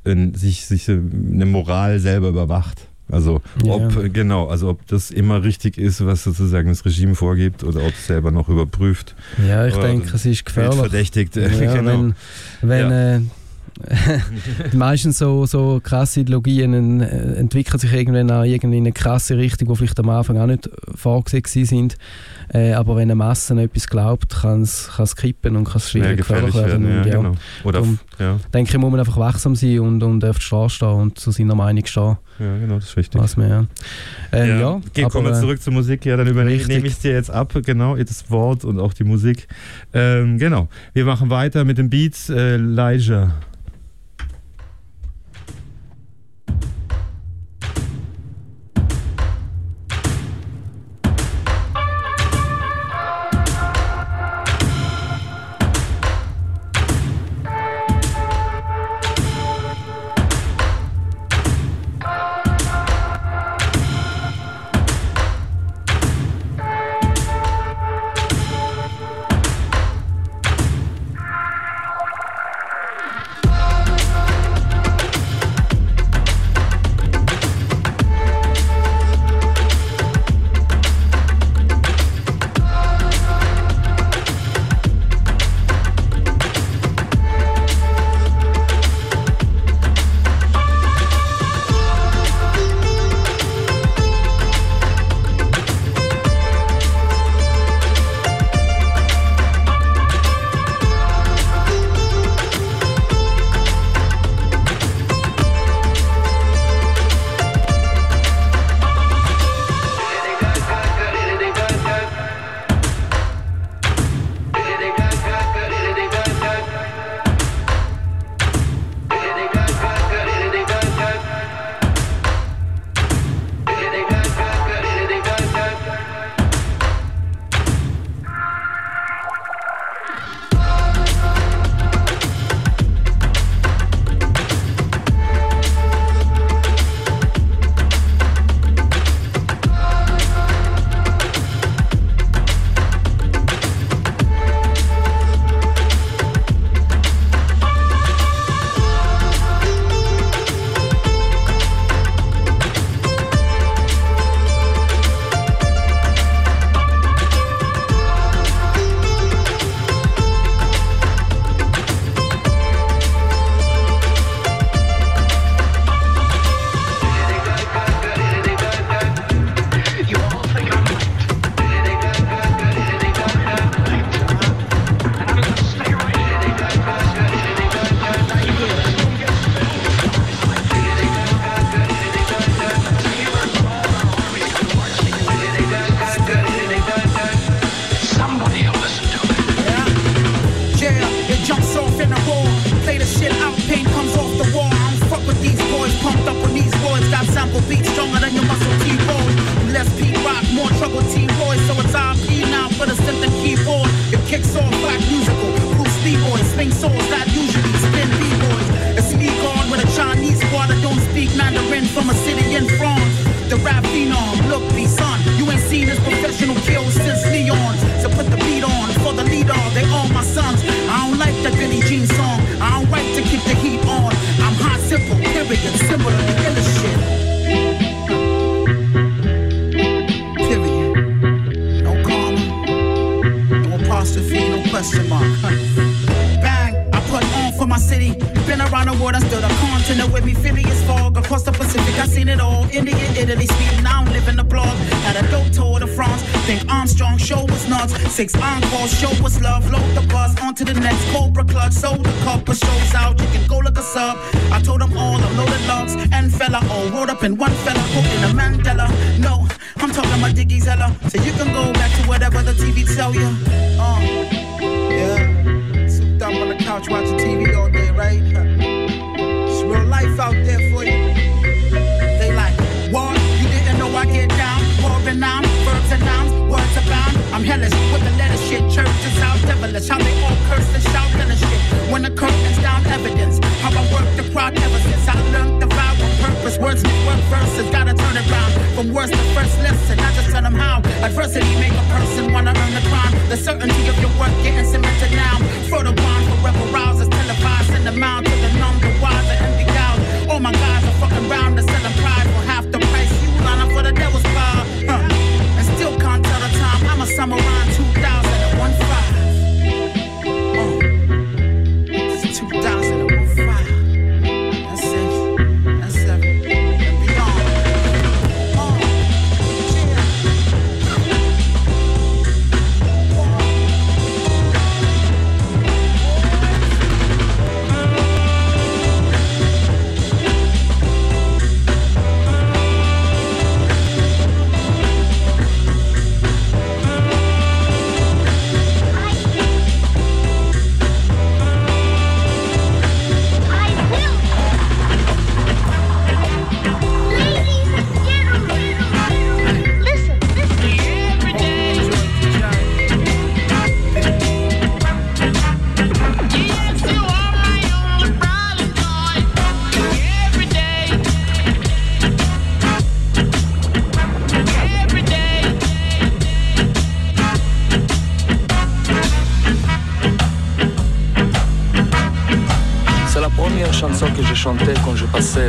[0.05, 2.89] in, sich, sich eine Moral selber überwacht.
[3.11, 4.09] Also ob ja.
[4.09, 8.07] genau, also ob das immer richtig ist, was sozusagen das Regime vorgibt oder ob es
[8.07, 9.15] selber noch überprüft.
[9.47, 10.79] Ja, ich denke, es ist gefährlich.
[10.79, 11.91] Verdächtigt, ja, genau.
[11.91, 12.15] Wenn,
[12.61, 13.17] wenn ja.
[13.17, 13.21] äh,
[14.73, 19.69] meistens so, so krasse Ideologien äh, entwickeln sich irgendwann auch irgendwie in eine krasse Richtung,
[19.69, 21.97] die vielleicht am Anfang auch nicht vorgesehen sind.
[22.53, 26.29] Äh, aber wenn eine Masse etwas glaubt, kann es kippen und kann es schwierig ja,
[26.29, 26.55] werden.
[26.55, 26.89] werden.
[26.89, 27.17] Ja, ja.
[27.17, 27.35] Genau.
[27.65, 28.39] Oder Darum, ja.
[28.55, 31.31] denke ich, muss man einfach wachsam sein und, und auf die Straße stehen und zu
[31.31, 32.17] seiner Meinung stehen.
[32.39, 33.21] Ja, genau, das ist wichtig.
[33.21, 33.67] Was mehr.
[34.33, 36.07] Äh, ja, ja, aber, kommen wir äh, zurück zur Musik.
[36.07, 39.47] Ja, dann übernehme ich es dir jetzt ab, genau, das Wort und auch die Musik.
[39.93, 43.33] Ähm, genau, wir machen weiter mit dem Beat äh, Leisure.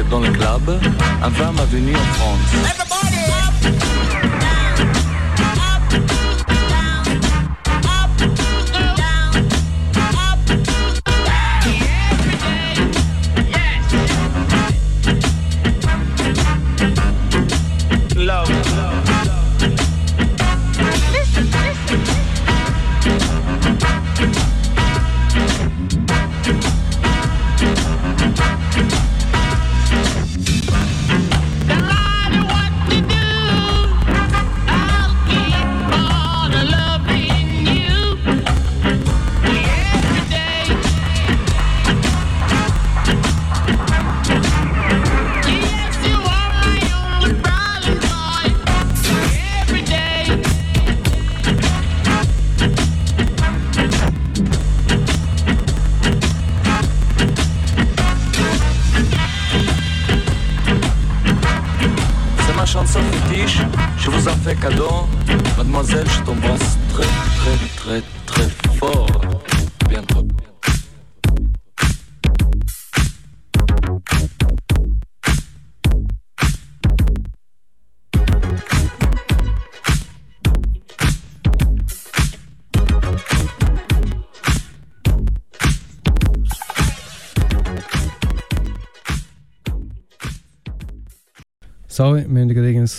[0.10, 0.80] dans le club,
[1.24, 2.29] un femme a venu en France.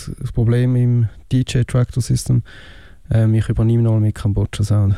[0.00, 2.42] gerade ein Problem im DJ Tractor System.
[3.10, 4.96] Ähm, ich übernehme nochmal mit Kambodscha Sound.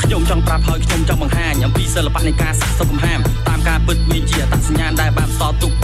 [0.00, 5.83] ខ្ញុំចង់ប្រាប់ហើយខ្ញុំចង់បង្ហាញអំពីសិល្បៈនៃការសាកសពកំហាមតាមការពិតវាជាអត្តសញ្ញាណដែលបានបន្សល់ទុកព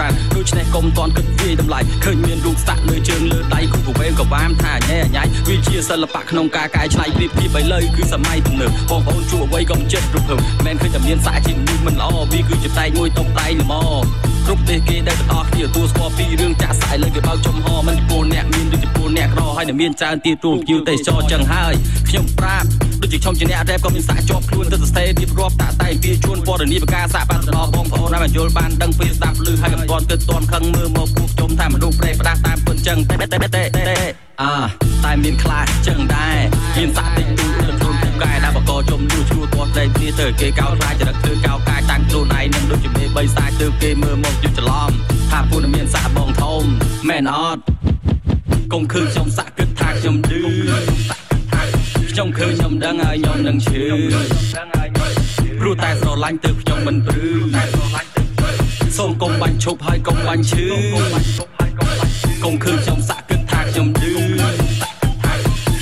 [0.00, 14.04] រាណដូច្នេះកុំតន់គិតវាយតម្លៃឃើញមានរូបស្តាក់លើជើងលើដៃគូប្រវេងក៏វាមថាញ៉ែញ៉ៃវាជាសិល្បៈក្នុងការកែច្នៃប្រៀបធៀបឲ្យលើគឺសម័យទំនើបបងប្អូនជួបអ្វីក៏មិនចិត្តរំភើបមិនឃើញតែមានសាក់ជាមនុស្សមិនល្អវាគឺជាតែកមួយតុបតែងល្មម
[14.46, 21.74] គ្រប់ទេគេដែលទាំងអស់គ្នាទទួលស្គាល់ពីរឿងចាក់សាក់ឥឡូវគេបើកចំហមិនពីពលអ្នកមានដូចជាពលអ្នកក្រហើយនៅមានច្រើនទៀតទូភ្ញៀវទេសចរចឹងហើយ
[22.08, 22.68] ខ្ញុំប្រាប់
[23.02, 33.96] ដូចជាខ្ញុំជាអ្នករ៉េបក៏មានសាក់ជាប់ខ្លួនទៅសរសេររៀបរាប់តាក់តែងពីជួនពណ៌នាបការសាក់បានទៅដល់បងប្អូនឲ្យបានយល់បានដឹងពីស្ដាប់ឮហើយក៏មិនទាន់គិតទាន់ខឹងមើលមកពួកខ្ញុំថាមនុស្សប្រេះផ្ដាស់តាមពិតចឹងតែតែតែតែ
[34.42, 34.54] អា
[35.04, 36.36] តែមានខ្លាចចឹងដែរ
[36.76, 44.90] មានសាក់តិចតួចទៅខ្លួនពូកែដែលបកកចំនួនឈ្លោះទាស់តែគ្នាទៅគេកោតខ្លាចចរិតធ្វើកោកាយតាំងខ្លួនឯងនឹងដូចជាមេបីសាយទៅគេមើលមកយល់ច្រឡំ
[45.30, 46.62] ថាពួកនឹងមានសាក់បងធំ
[47.08, 47.62] មែនអត់
[48.72, 51.27] កុំឃើញខ្ញុំសាក់គិតថាខ្ញុំឌឺ
[52.18, 53.84] ខ្ញុំឃើញខ្ញុំដឹងហើយខ្ញុំនឹងឈឺ
[55.60, 57.28] ព្រោះតែស្រឡាញ់ទៅខ្ញុំមិនព្រឺ
[58.96, 60.66] សូមកុំបាញ់ឈប់ហើយកុំបាញ់ឈឺ
[62.44, 64.12] កុំឃើញខ្ញុំសាក់គិតថាខ្ញុំឌឺ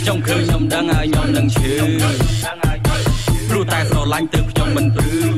[0.00, 1.72] ខ្ញុំឃើញខ្ញុំដឹងហើយខ្ញុំនឹងឈឺ
[3.48, 5.35] ព្រោះតែស្រឡាញ់ទៅខ្ញុំមិនព្រឺសូម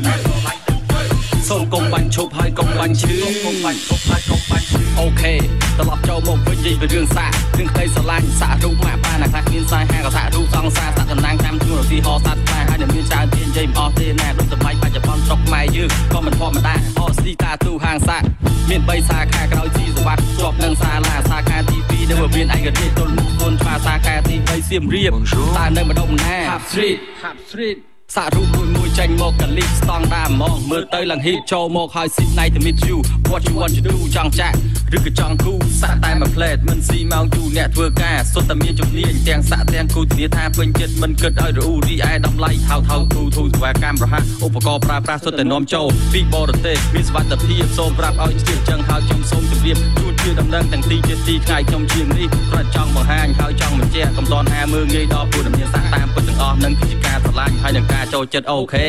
[1.75, 3.15] កុំបាញ់ឈប់ហើយកុំបាញ់ឈឺ
[3.45, 5.35] កុំបាញ់ឈប់ហើយកុំបាញ់ឈឺអូខេ
[5.79, 18.25] ត្រឡប់ចូលមកវិញនិយាយពីរឿងសាក់រឿងក្តីស្រឡាញ់សាក់រូបម៉ាក់ប៉ាណាខ្លះគ្មានសាយហាក៏សាក់រូបសង្សារសាក់តំណាងតាមឈ្មោះឧទាហរណ៍សត្វខ្លែហើយនៅមានច្រើនទៀតនិយាយមិនអស់ទេណាដូចសម័យបច្ចុប្បន្នស្រុកខ្មែរយើងក៏មិនធម្មតាអស្ទីតាទូហាងសាក់
[18.69, 25.13] មាន3សាខាក្រោយជីសវត្តជាប់នឹងសាលាសាខាទី2នៅមានឯករាជ្យទល់មុខគុនឆ្វាសាខាទី3សៀមរាប
[25.59, 27.79] តើនៅម្ដុំណា Hub Street Hub Street
[28.17, 32.97] សាក់រូបមួយមួយចេញមកកលីកស្តង់ដារហ្មងមើលទៅឡើងហ៊ីតចូលមកហើយ sit night to meet you
[33.31, 34.57] what you want to do ចង់ចាក់
[34.97, 58.87] ឬក៏ចង់គូសាក់តែមួយផ្លែតមិនស៊ីម៉ោងយូរអ្នកធ្វើការសុទ្ធតែមានជំនាញទាំងសាក់ទាំងគូធានាថាពេញចិត្តមិនគិតឲ្យរអ៊ូរីឯតម្លៃហៅថៅទូទូសេវាកម្មរហ័សឧបករណ៍ប្រើប្រាស់សុទ្ធតែនាំចូលពីបរទេសមានសុវត្ថិភាពសូមប្រាប់ឲ្យជឿចឹងហើយខ្ញុំសូមជម្រាបជូន ជាដំណឹងទាំងទីជាទីថ្ងៃខ្ញុំជាងនេះប្រចង់បង្ហាញហើយចង់បញ្ជាក់កំដនហាមើងងាយដល់ពលរដ្ឋសាក់តាមពិតទាំងអស់នឹងគឺជាការស្រឡាញ់ហើយនឹងការចូលចិត្តអូខេ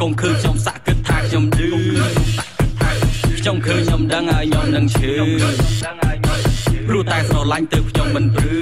[0.00, 1.68] កុំឃើញខ្ញុំសាក់គិតថាខ្ញុំឌឺ
[3.38, 5.12] ខ្ញុំឃើញខ្ញុំដឹងហើយខ្ញុំនឹងឈឺ
[6.88, 8.58] ព្រោះតែស្រឡាញ់ទៅខ្ញុំមិនព្រឺ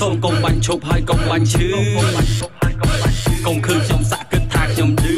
[0.00, 1.68] សូមកុំបាញ់ឈប់ហើយកុំបាញ់ឈឺ
[3.46, 5.14] កុំឃើញខ្ញុំសាក់គិតថាខ្ញុំឌឺ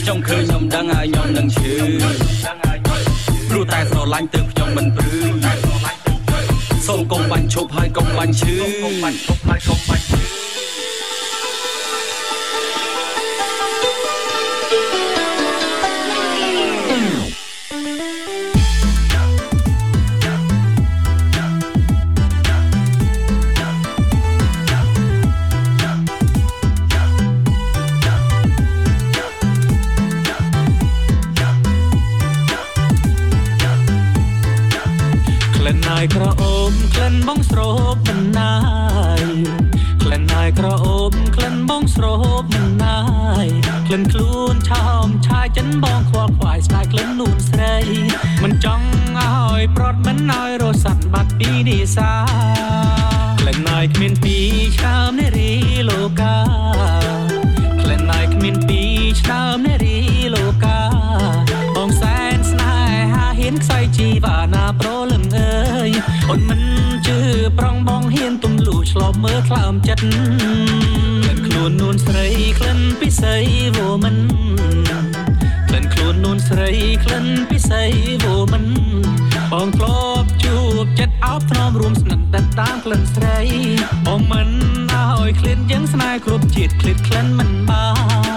[0.00, 2.17] ខ្ញុំឃើញខ្ញុំដឹងហើយខ្ញុំនឹងឈឺព្រោះតែស្រ
[4.12, 5.18] ឡាញ់ទៅខ្ញុំមិនព្រឺ
[6.86, 10.07] សូមកុំបាញ់ឈប់ហើយកុំបាញ់ឈឺកុំបាញ់ឈប់ហើយកុំបាញ់
[43.90, 47.76] ក្លិនខ្លួនឆោមឆាយចិនបងខ្វល់ខ្វាយស្ដាយក្លិននួនស្រី
[48.42, 48.88] មិនចង់
[49.18, 52.12] ឲ្យប្រត់មិនឲ្យរស័តបាត់ពីនេសា
[53.40, 54.36] ក្លិនហើយគ្មានពី
[54.76, 55.52] ឆ្កើមនារី
[55.88, 56.36] លោកា
[57.82, 58.80] ក្លិនហើយគ្មានពី
[59.20, 59.98] ឆ្កើមនារី
[60.34, 60.80] លោកា
[61.76, 62.74] បងសែនស្នេ
[63.12, 65.54] ហាហ៊ានខ្សែជីវ៉ាណាប្រលឹងអើ
[65.88, 65.90] យ
[66.30, 66.62] អូនមិន
[67.06, 67.18] ជឿ
[67.58, 71.27] ប្រងបងហ៊ានទំលូឆ្លប់មើលខ្លោមចិត្តក្លិន
[71.58, 72.26] ខ្លួននួនស្រី
[72.58, 73.34] ក្លិនពិសី
[73.76, 74.16] វោមិន
[75.68, 76.70] ក្លិនខ្លួននួនស្រី
[77.04, 77.82] ក្លិនពិសី
[78.22, 78.64] វោមិន
[79.52, 83.38] បងធ្លាប់ជួបចិត្តអោបថ្នមរួមស្និទ្ធតែតាមក្លិនស្រី
[84.06, 84.48] បងមិន
[84.92, 88.27] ឲ្យក្លិនយ៉ាងស្នេហ៍គ្រប់ជាតិក្លិតក្លិនមិនបានក្លិន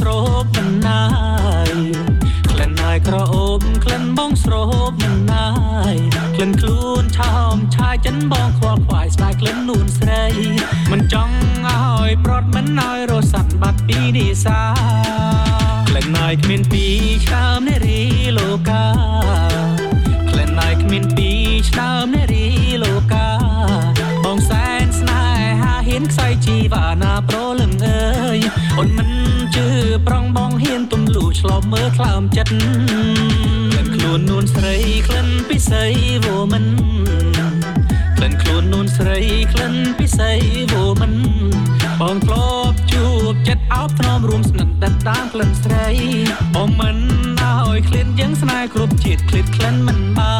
[0.00, 1.04] ស្រោបមិនណា
[1.68, 1.70] យ
[2.50, 5.48] ក្លិនហើយក្រអូបក្លិនបងស្រោបមិនណា
[5.92, 5.94] យ
[6.34, 10.24] ក្លិនខ្លួនឆោមឆាយចិនបងខ្វល់ខ្វាយស្ដាយក្លិននួនស្រី
[10.92, 11.36] មិនចង់
[11.66, 14.60] ឲ្យប្រត់មិនឲ្យរស័តបាត់ពីនេសា
[15.88, 16.84] ក្លិនហើយគ្មានពី
[17.24, 18.00] ឆ្កើមនារី
[18.38, 18.86] លោកា
[20.30, 21.30] ក្លិនហើយគ្មានពី
[21.68, 22.19] ឆ្កើម
[26.00, 28.02] ហាហ៊ានខ្សែជីវ៉ាណាប្រលឹងអើ
[28.36, 28.38] យ
[28.78, 29.10] អូនមិន
[29.54, 29.66] ជឿ
[30.06, 32.52] ប្រងបងហ៊ានទំលូឆ្លប់មើលខ្លោមចិត្ត
[33.72, 35.84] ក្លិនខ្លួននួនស្រីក្លិនពិសី
[36.24, 36.64] វោមិន
[38.16, 39.18] ក្លិនខ្លួននួនស្រី
[39.52, 40.32] ក្លិនពិសី
[40.72, 41.14] វោមិន
[42.00, 45.86] បងធ្លាប់ជួបចិត្តអោបថ្នមរួមស្និទ្ធតែតាមក្លិនស្រី
[46.54, 46.96] បងមិន
[47.42, 50.36] ឲ្យក្លិនយ៉ាងស្នេហ៍គ្រប់ជាតិក្លិតក្លិនមិនបា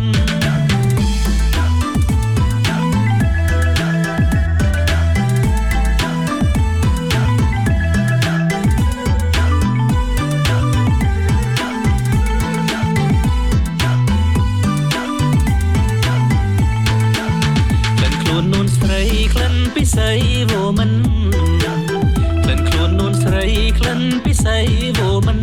[0.00, 0.37] ន
[19.32, 20.10] ក្លិនពិសី
[20.50, 20.92] វោមិន
[22.42, 23.44] ក្លិនខ្លួននួនស្រី
[23.78, 24.58] ក្លិនពិសី
[24.98, 25.40] វោមិន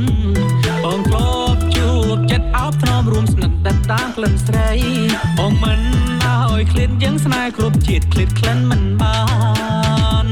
[0.83, 4.69] បងធ្លាប់ជួបចិត្តអោបថ្នមរួមស្និទ្ធតែតាមក្លិនស្រី
[5.37, 5.81] បងមិន
[6.25, 9.19] ឲ្យក្លិនយ៉ាងស្នេហ៍គ្រប់ជាតិក្លិតក្លិនមិនបា
[10.25, 10.27] ន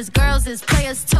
[0.00, 1.19] cause girls is players too.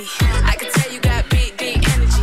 [0.00, 2.22] I can tell you got big, energy.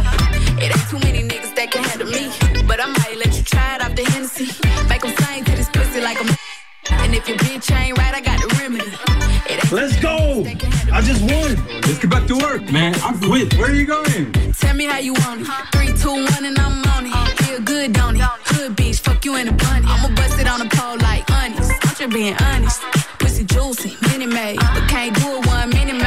[0.58, 2.32] It ain't too many niggas that can handle me.
[2.66, 4.50] But I might let you try it off the Hennessy.
[4.90, 6.36] Make them sing to this pussy like I'm.
[7.04, 8.90] And if your bitch ain't right, I got the remedy.
[9.72, 10.44] Let's go!
[10.92, 11.54] I just won.
[11.82, 12.96] Let's get back to work, man.
[12.96, 13.54] I quit.
[13.58, 14.32] Where are you going?
[14.54, 15.48] Tell me how you want it.
[15.74, 17.42] Three, two, one, and I'm on it.
[17.44, 18.22] Feel good, don't it?
[18.22, 19.86] Hood bitch, fuck you in a bunny.
[19.86, 21.80] I'ma bust it on the pole like honest.
[21.82, 22.82] Don't you being honest.
[23.20, 26.07] Pussy juicy, mini made, but can't do it one mini made.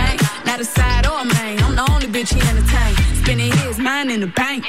[0.61, 1.59] Not a side or a main.
[1.63, 2.95] I'm the only bitch he entertain.
[3.23, 4.67] Spending his mind in the bank.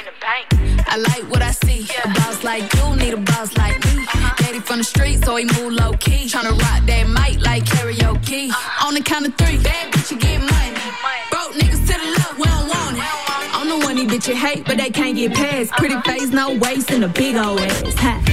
[0.87, 1.81] I like what I see.
[1.81, 2.09] Yeah.
[2.09, 4.03] A boss like you need a boss like me.
[4.03, 4.35] Uh-huh.
[4.37, 6.27] Daddy from the street, so he move low key.
[6.31, 8.51] Tryna rock that mic like karaoke.
[8.51, 8.87] Uh-huh.
[8.87, 10.79] On the count of three, bad bitch, you get money.
[11.29, 13.03] Broke niggas to the left, we don't want it.
[13.57, 15.73] I'm the one these bitches hate, but they can't get past.
[15.73, 15.79] Uh-huh.
[15.79, 17.95] Pretty face, no waist, and a big old ass.
[17.95, 18.23] Ha.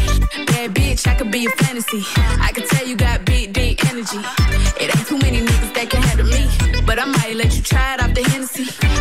[0.47, 2.05] Bad bitch, I could be a fantasy.
[2.39, 4.23] I can tell you got big, deep energy.
[4.79, 6.28] It ain't too many niggas that can handle me.
[6.89, 8.98] But I might let you try it off the Hennessy.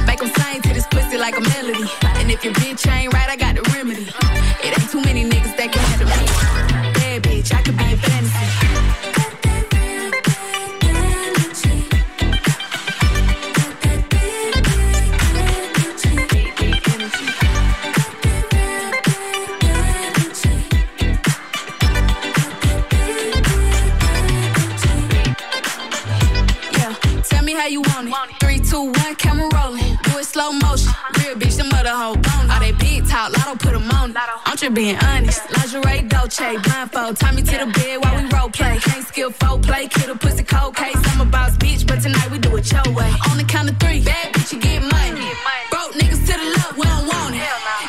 [30.37, 30.93] Slow motion.
[31.17, 32.51] Real bitch, the mother hoe bone.
[32.51, 34.15] All they big talk, lotto put 'em on.
[34.45, 35.41] I'm just being honest.
[35.55, 37.17] Lingerie, Dolce, blindfold.
[37.19, 38.77] Tie me to the bed while we role play.
[38.87, 41.01] Can't skill folk play, kill a pussy cold case.
[41.09, 43.11] I'm a boss bitch, but tonight we do it your way.
[43.29, 45.27] On the count of three, bad bitch, you get money.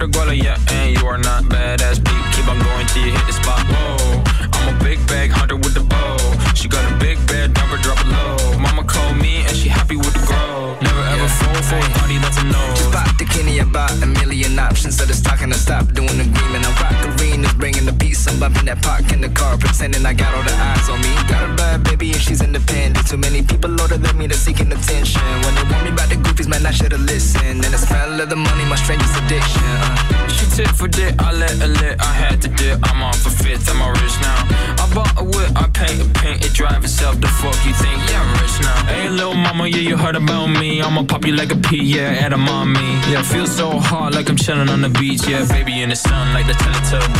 [0.00, 2.24] I'm Guala, yeah, and you are not bad badass beat.
[2.32, 3.60] Keep on going till you hit the spot.
[3.68, 4.24] Whoa,
[4.56, 6.16] I'm a big bag hunter with the bow.
[6.54, 8.58] She got a big bed, number drop it low.
[8.58, 10.72] Mama called me and she happy with the grow.
[10.80, 12.64] Never ever fall for a party that's a no.
[12.80, 14.96] Just bought the Kenny about a million options.
[14.96, 16.64] So just talking to stop doing agreement.
[16.64, 16.96] I'm rock
[17.30, 18.26] arenas, bringing the peace.
[18.26, 21.12] I'm bumping that park in the car, pretending I got all the eyes on me.
[21.28, 23.06] Got a bad baby and she's independent.
[23.06, 25.22] Too many people older than me, they're seeking attention.
[25.44, 27.64] When they want me about the goofies, man, I should've listened.
[27.64, 29.62] And the smell of the money, my strangest addiction.
[29.64, 30.28] Uh.
[30.28, 32.78] She tit for dick, I let her lit, I had to dip.
[32.84, 34.40] I'm off for fifth, I'm all rich now.
[34.82, 37.20] I bought a whip, I paint a paint, it drive itself.
[37.20, 37.98] The fuck you think?
[38.10, 38.86] Yeah, I'm rich now.
[38.86, 40.80] Hey, little mama, yeah, you heard about me.
[40.82, 42.80] I'ma pop you like a pea, yeah, at a mommy.
[43.10, 45.26] Yeah, feel so hot like I'm chilling on the beach.
[45.26, 47.19] Yeah, baby in the sun like the Teletubbies.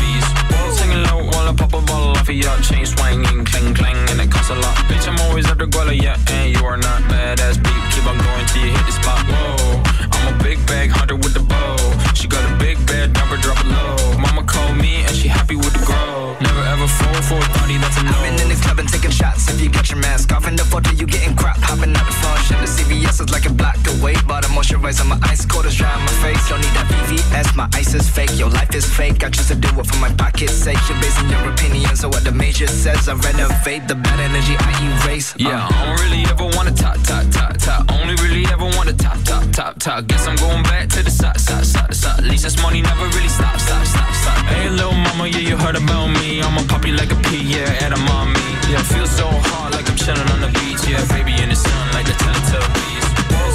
[0.73, 4.21] Singing low while I pop a bottle off of your chain swinging, clang clang, and
[4.21, 4.77] it costs a lot.
[4.89, 7.83] Bitch, I'm always at the Guala, yeah, and you are not badass beat.
[7.93, 9.21] Keep on going till you hit the spot.
[9.27, 9.83] Whoa,
[10.13, 11.80] I'm a big bag hunter with the bow.
[12.21, 14.19] She got a big bed, number drop it low.
[14.19, 16.37] Mama called me and she happy with the grow.
[16.39, 18.13] Never ever fall for a party that's a no.
[18.13, 19.49] I've been in the club and taking shots.
[19.49, 21.57] If you got your mask off in the photo, you getting crap.
[21.65, 22.61] Hopping out the function.
[22.61, 24.21] The CVS is like a block away.
[24.29, 26.47] Bought a moisturizer, my ice cold is dry on my face.
[26.51, 28.37] Don't need that VVS, my ice is fake.
[28.37, 29.25] Your life is fake.
[29.25, 30.77] I choose to do it for my pocket's sake.
[30.91, 33.09] You're basing your opinions on what the major says.
[33.09, 34.73] I renovate the bad energy I
[35.09, 35.33] erase.
[35.37, 35.49] Uh.
[35.49, 37.91] Yeah, I don't really ever wanna top, top, top, top.
[37.91, 40.07] Only really ever wanna top, top, top, top.
[40.07, 42.10] Guess I'm going back to the side, side, side, side.
[42.19, 44.45] At least this money never really stop, stop, stop, stop.
[44.47, 46.43] Hey, little mama, yeah, you heard about me.
[46.43, 48.41] I'ma pop you like a pea, yeah, at a mommy.
[48.70, 50.82] Yeah, feel so hot like I'm chilling on the beach.
[50.89, 53.05] Yeah, baby in the sun like the Teletubbies.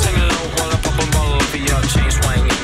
[0.01, 2.54] Singing low while I pop a bottle of your chain swinging,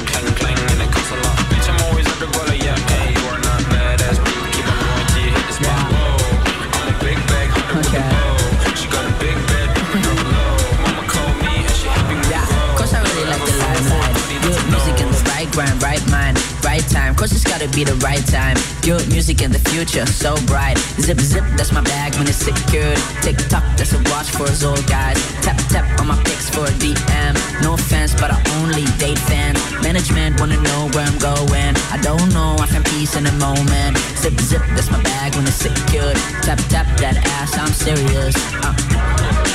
[15.52, 17.16] grind, right mind, right time.
[17.16, 18.58] Cause it's gotta be the right time.
[18.82, 20.78] Good music in the future, so bright.
[21.00, 22.98] Zip zip, that's my bag when it's secured.
[23.22, 25.18] Tick tock, that's a watch for us old guys.
[25.42, 27.34] Tap tap on my pics for a DM.
[27.62, 29.60] No offense, but I only date fans.
[29.84, 31.76] Management wanna know where I'm going.
[31.92, 33.98] I don't know, I find peace in the moment.
[34.18, 36.16] Zip zip, that's my bag when it's secured.
[36.44, 38.36] Tap tap that ass, I'm serious.
[38.64, 39.51] Uh.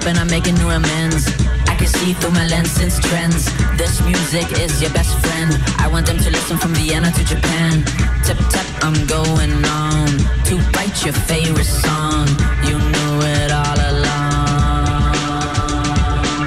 [0.00, 1.28] I'm going I'm making new amends.
[1.68, 3.44] I can see through my lens since trends.
[3.76, 5.52] This music is your best friend.
[5.76, 7.84] I want them to listen from Vienna to Japan.
[8.24, 10.08] Tip tap, I'm going on
[10.48, 12.26] to write your favorite song.
[12.64, 15.12] You knew it all along.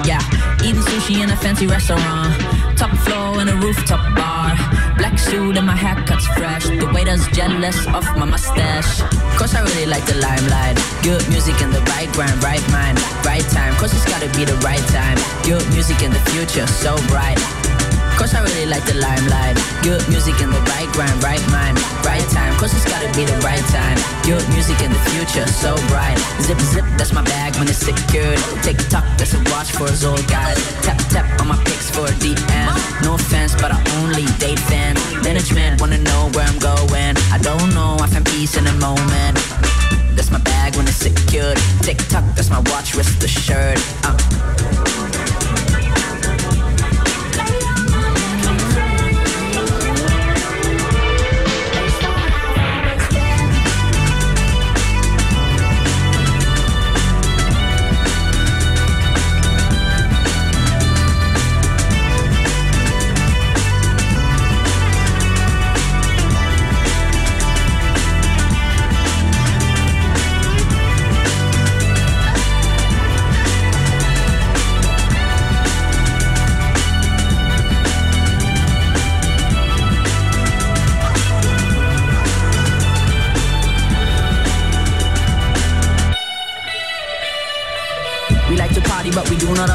[0.04, 0.24] Yeah,
[0.64, 2.34] eating sushi in a fancy restaurant.
[2.76, 4.62] Top floor in a rooftop bar.
[5.30, 6.66] Suit and my haircut's fresh.
[6.66, 9.00] The waiter's jealous of my mustache.
[9.40, 10.78] Cause I really like the limelight.
[11.02, 13.74] Good music in the right grind, right mind, right time.
[13.76, 15.18] Cause it's gotta be the right time.
[15.44, 17.40] Good music in the future, so bright.
[18.64, 19.60] Like the limelight.
[19.84, 21.76] Good music in the right grind, right mind,
[22.07, 22.56] right time.
[22.56, 23.99] Cause it's gotta be the right time.
[24.23, 26.15] Good music in the future, so bright.
[26.40, 28.40] Zip zip, that's my bag when it's secured.
[28.64, 30.56] Tick tock, that's a watch for us old guys.
[30.81, 32.72] Tap tap on my pics for a DM.
[33.03, 34.98] No offense, but I only date fans.
[35.22, 37.19] Management wanna know where I'm going.
[37.35, 39.35] I don't know, I find peace in a moment.
[40.15, 41.57] That's my bag when it's secured.
[41.84, 43.77] Tick tock, that's my watch, wrist assured.
[44.07, 45.03] Uh.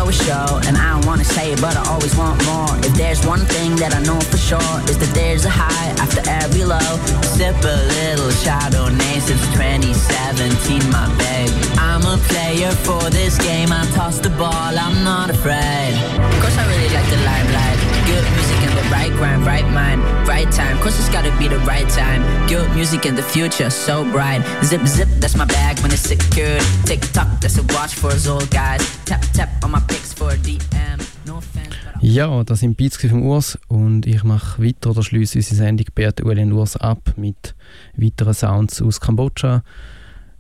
[0.09, 0.61] Always show.
[0.67, 2.73] And I don't wanna say it, but I always want more.
[2.79, 6.23] If there's one thing that I know for sure, is that there's a high after
[6.43, 6.93] every low.
[7.37, 11.53] Sip a little Chardonnay since 2017, my babe.
[11.77, 13.71] I'm a player for this game.
[13.71, 15.93] I toss the ball, I'm not afraid.
[16.41, 17.79] Cause I really like the limelight.
[18.09, 18.58] Good music
[18.91, 20.79] right grind, right mind, right time.
[20.79, 22.23] Cause it's gotta be the right time.
[22.49, 24.43] Good music in the future, so bright.
[24.65, 26.63] Zip zip, that's my bag when it's secured.
[26.85, 28.81] Tick tock, that's a watch for us old guys.
[29.05, 30.99] Tap tap on my pics for DM.
[31.27, 31.69] No offense.
[32.01, 36.25] Ja, das sind Beats vom Urs und ich mache weiter oder schließe unsere Sendung Beat
[36.25, 37.55] Uli und Urs ab mit
[37.97, 39.63] weiteren Sounds aus Kambodscha.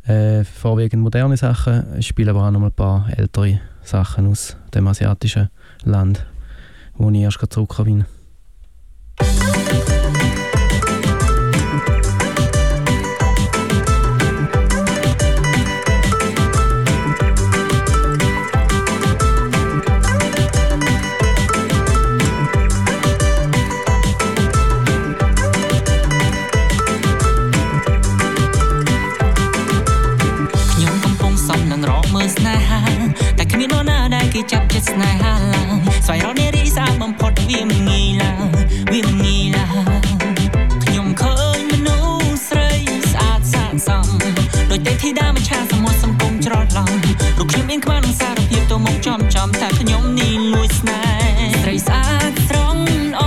[0.04, 4.56] Äh, vorwiegend moderne Sachen, ich spiele aber auch noch mal ein paar ältere Sachen aus
[4.72, 5.50] dem asiatischen
[5.82, 6.24] Land,
[6.94, 8.17] wo ich erst zurückgekommen bin.
[34.78, 40.06] ចាប់ចិត្តស្នេហាឡើយស្វែងរកនារីស្អាតបំផុតវាមិនងាយឡើយវាមិនងាយឡើយ
[40.84, 42.72] ខ្ញុំឃើញមនុស្សស្រី
[43.12, 44.06] ស្អាតស័ក្តិសម
[44.70, 46.90] ដូចទេធីតាមច្ឆាសមុទ្រសង្គមច្រឡំ
[47.38, 52.76] រូបខ្ញុំមានក្បាលនិងសារភាពទៅមុខចំចំតែខ្ញុំនេះលួចស្នេហ៍ស្រីស្អាតស្រង
[53.12, 53.22] ល្អ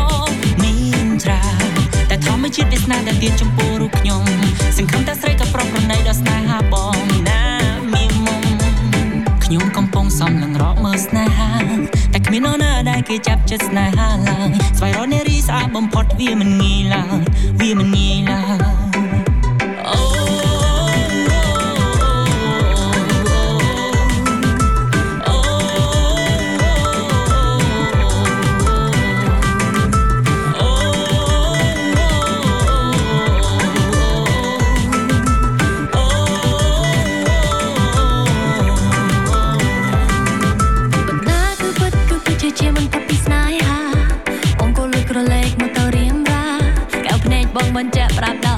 [0.63, 0.73] មា
[1.05, 1.71] នច្រើន
[2.09, 4.23] តែធម្មជាតិវាស្នេហ៍តែទៀតចំពោះរូបខ្ញុំ
[4.77, 6.90] សង្ឃឹមតែស្រីក៏ប្រុសប្រណីដល់ស្នេហាបងណាមានមុំ
[9.51, 11.51] ខ្ញុំកំពុងសំនឹងរកមើលស្នេហា
[12.13, 17.21] តែគ្មាននរណាដែលគេចាប់ចិត្តស្នេហាឡើយស្វែងរកនារីស្អាតបំផុតវាមិនងាយឡើយ
[17.59, 18.41] វាមិនងាយឡើ
[18.87, 18.90] យ
[47.81, 48.50] one jet, but I'm not.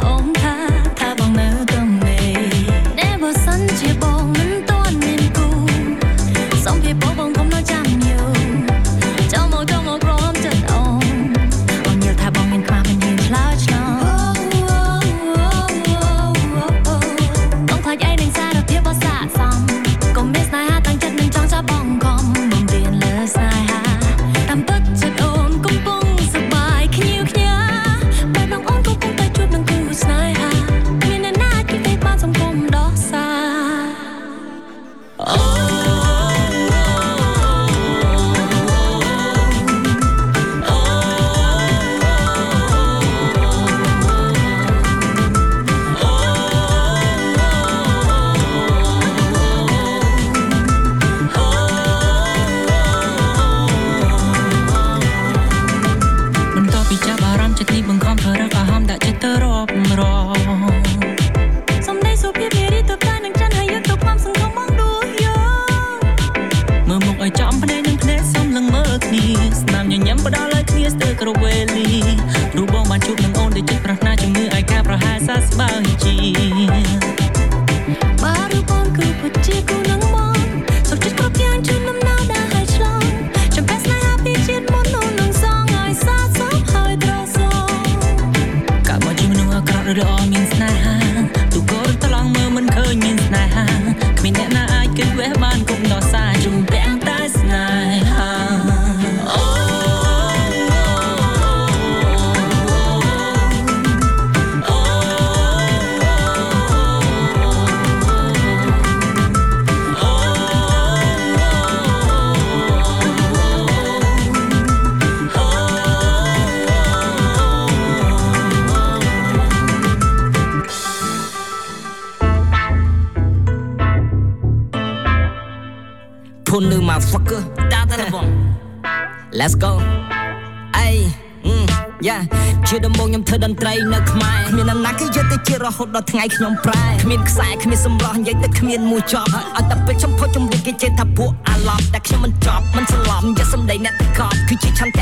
[135.78, 144.93] ហូតដល់ថ្ងៃខ្ញុំប្រែគ្មានខ្សែគ្មានសម្រស់និយាយទៅគ្មានមួយចប់ឲ្យតែពេលខ្ញុំផុសជំរាបគេចេះថាពួកអាឡប់តែខ្ញុំមិនចប់មិនសន្លប់យកសម្ដីអ្នកទៅកប់គឺជាឆន្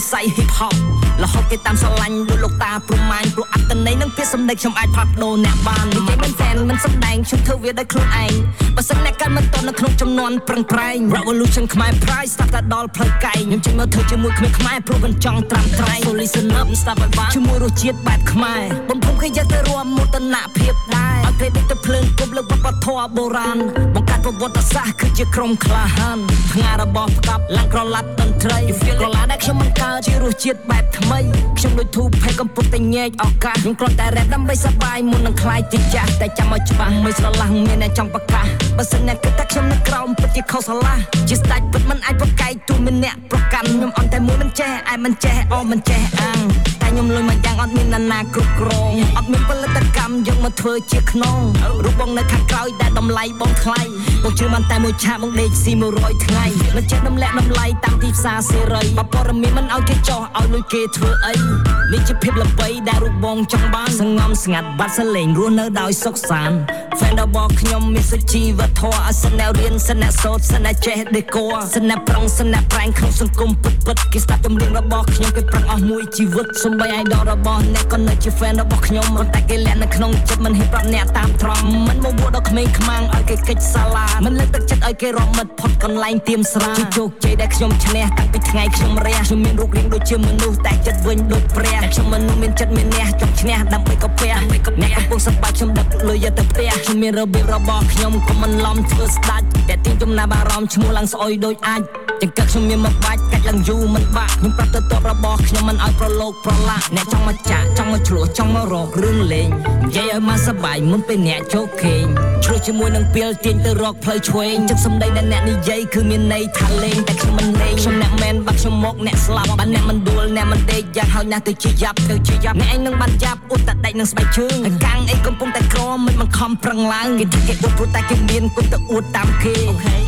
[0.00, 0.74] វិស័យ hip hop
[1.22, 8.32] រហូតគេតាមស្រឡាញ់ដូចលោកតាព្រម៉ាញព្រោះអត្តន័យនិងពាក្យសម្ដីខ្ញុំអាចផ្លាស់ប្ដូរអ្នកបាននិយាយមិនហ្វេនមិនសម្ដែងខ្ញុំធ្វើវាដោយខ្លួនឯង
[8.76, 23.58] បើសិនអ្នកកាន់មិនតន់នៅក្នុងចំនួនប្រឹងប្រែង Revolution ខ្មែរ Pride ស្ដាប់តែដល់ផ្លូវកែងខ្ញុំចេញមកធ្វើជាមួយគ្នាខ្មែរព្រោះមិនចង់ត្រាំត្រៃ So listen up ស្ដាប់ឲ្យបានជាមួយរសជាតិបែបខ្មែរបំភុំគេយកទៅរួមមោទនភាពដែរឲ្យគេដូចទៅភ្លើងគប់លើវប្បធម៌បុរាណ
[23.94, 26.18] បង្កើតប្រវត្តិសាស្ត្រគឺជាក្រុមក្លាហាន
[26.52, 28.60] ផ្ងារបស់ផ្កាប់ឡើងក្រឡាត់ តន្ត្រី
[29.00, 31.18] ក្រឡាដែលខ្ញុំមិនកើតជារសជាតិបែបថ្មី
[31.58, 38.46] ខ្ញុំដូចធូផេកំពុងតែញែកឱកាសខ្ញុំគ្រាន់តែរ៉េបដើម្បីសប្បាយមុននឹងខ្លាយជាចាស់តែចាំឲ្យច្បាស់មិនស្រឡះមានអ្នកចង់ប្រកាស
[38.78, 46.40] បើសិនអ្នកគិតថាខ្ញុំនៅក្រោមពិតជាខុសឆ្លាស់ជាស្ដេចពិតមិនអាចប្រកែកទូមានអ្នកប្រកាន់ខ្ញុំអន់តែមួយមិនចេះឯមិនចេះអមមិនចេះអាំង
[46.82, 51.38] តែខ្ញុំលុយមកយ៉ាងអត់មាននរណាគ្រប់គ្រងអត់មានផលិតកម្មយកមកធ្វើជាខ្នង
[51.84, 53.82] រូបបងនៅខាងក្រោយដែលតម្លៃបងថ្លៃ
[54.22, 56.44] បងជឿបានតែមួយឆាកបងដេកស៊ី100ថ្ងៃ
[56.76, 66.56] មិនចេះដំលាក់តម្លៃតាមទីផ្សារសេរីបើព័ត៌មានមិនឲ្យគេចោះឲ្យលុយគេធ្វើអី នេះជាភាពល្បីដែលរូបបងចង់បានសងំស្ងាត់បាត់សលេងរស់នៅដោយសុខសាន្ត
[66.98, 94.74] fan របស់ខ្ញុំមានសុជីវធម៌អសិនអ្នករៀនសិនអ្នកសូត្រសិនអ្នកចេះដេក័រសិនអ្នកប្រឹងសិនអ្នកប្រែងក្នុងសង្គមពិតពិតគេស្ដាប់ចម្រៀងរបស់ខ្ញុំគេប្រឹងអស់មួយជីវិតសំបី idol របស់អ្នកក៏នៅជា fan របស់ខ្ញុំប៉ុន្តែគេលាក់នៅក្នុងចិត្តមិនហ៊ានប្រាប់អ្នកតាមត្រង់មិនមកបួដល់ក្មេងខ្មាំងឲ្យគេកិច្ចសាលាមិនលើកទឹកចិត្តឲ្យគេរំមិតផុតកន្លែងទៀមស្រាជាជោគជ័យដែលខ្ញុំឈ្នះតាំងពីថ្ងៃខ្ញុំរះខ្ញុំមានរូបរាងដូចជាមនុស្សតែចិត្តវិញដូចព្រះខ្ញុំមនុស្សមានចិត្តមានះចង់ឈ្នះដើម្បីកាពះអ្នកកំ
[95.10, 101.80] ពុងសប្បាយខ្ញុំដឹកលុយយកទៅផ្ទះខ្ញុំមានរបៀបរបស់ខ្ញុំក៏មិនឡំធ្វើស្ដាច់តែទីចំណាប់អារម្មណ៍ឈ្មោះឡើងស្អុយដូចអាច
[102.22, 109.48] ចង្កឹកខ្ញុំមានមកបាច់កាច់ឡើងយូរមិនបាក់ខ្ញុំប្រាប់ទៅតបរបស់ខ្ញុំមិនឲ្យប្រឡូកប្រឡាក់អ្នកចង់មកចាក់ចង់មកឆ្លោះចង់មករករឿងលេង
[109.86, 112.04] និយាយឲ្យមកសប្បាយមុនពេលអ្នកជោគខេង
[112.44, 129.56] ឆ្លោះជាមួយនឹងពេលទាញទៅរកផ្លូវឆ្វេងចឹងសំដីដែលអ្នកនិយាយគឺមានន័យថាលេងតែខ្ញុំមិនលេងខ្ញុំអ្នកមែនបាត់ខ្ញុំមកអ្នកស្លាប់បានអ្នកមិនដួលអ្នកមិនដេកយ៉ាងហើយណាស់ទៅជាយ៉ាប់ទៅជាយ៉ាប់អ្នកឯងនឹងបានយ៉ាប់អ៊ុតតែដេកនឹងស្បែកជើងហើយកាំងអីកំពុងតែក្រមិនមិនខំប្រឹងឡើងគេថាគេអ៊ុតព្រោះតែគេមានគុំទៅអ៊ុតតាមគេ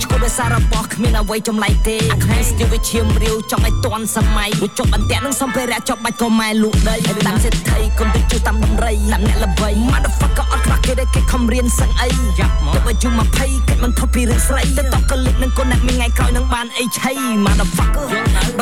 [0.03, 12.09] ឈ្គួតដោយសាររបស់គ្មានអ្វីចម្លែកទេអាខ្មែរស្ទើរវាឈាមរាវចង់ឲ្យតន់សម័យរួចចុះបន្ទាក់នឹងសំភារៈចុះបាច់ក៏ម៉ែលូកដីហើយតាមសេដ្ឋីគុំទៅជួយតាមដំរីតាមអ្នកល្បី motherfucker អត់ខ្វះគេដែលគេខំរៀនសឹងអី
[12.39, 17.11] យ៉ាប់មកទៅយូរ20កិច្ចមិនផុតពីរឿងស្រីទៅតកលិកនឹងកូនអ្នកមានថ្ងៃក្រោយនឹងបានអីឆៃ
[17.45, 18.61] motherfucker បើខាងខ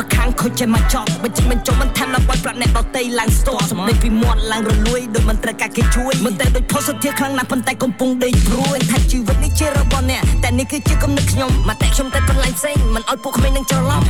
[0.61, 14.01] ចចេះមកចប់បើជិះមិនចុះមិនថែមដល់បាច់ប្រាប់អ្នកដតេឡើងស្ទោសម្ដីពីមាត់ឡើងរលួយដូចមិនត្រូវការគេជួយមិនតែដូច positive ខ្លាំងណាស់ប៉ុន្តែកំពុងដេកព្រួយថាជីវិតនេះជារបស់អ្នកតែនេះគឺជាគំនិតខ្ញុំមកតែខ្ញុំតែកន្លែងផ្សេងមិនអោយពួកក្មេងនឹងច្រឡំ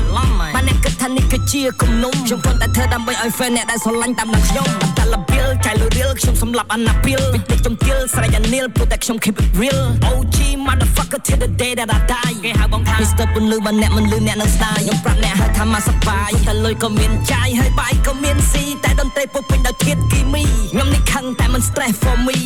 [0.56, 4.68] បានអ្នកគិតថានេះគឺជាគំនុំខ្ញុំគ្រាន់តែធ្វើដើម្បីឲ្យ fan អ្នកដែលស្រឡាញ់តាមដល់ខ្ញុំ
[4.98, 10.38] តែលបៀលចៃលុយរៀលខ្ញុំសម្លាប់អាណាពីលពីទឹកចំទៀលស្រែកអានីលព្រោះតែខ្ញុំ keep it real OG
[10.68, 13.26] motherfucker till the day that I die គេហៅបងថា Mr.
[13.34, 22.38] ពន្លឺបានអ្នកមិនលឺអ្នកនឹងស្ដាយខ្ញុំប្រាប់អ្នកឲ្យថាមកសប្បាយតែលុយក៏មានចាយហើយបាយក៏មានស៊ីតែតន្ត្រីពុះពេញដោយធាតុគីមីខ្ញុំនេះខឹងតែមិន stress for me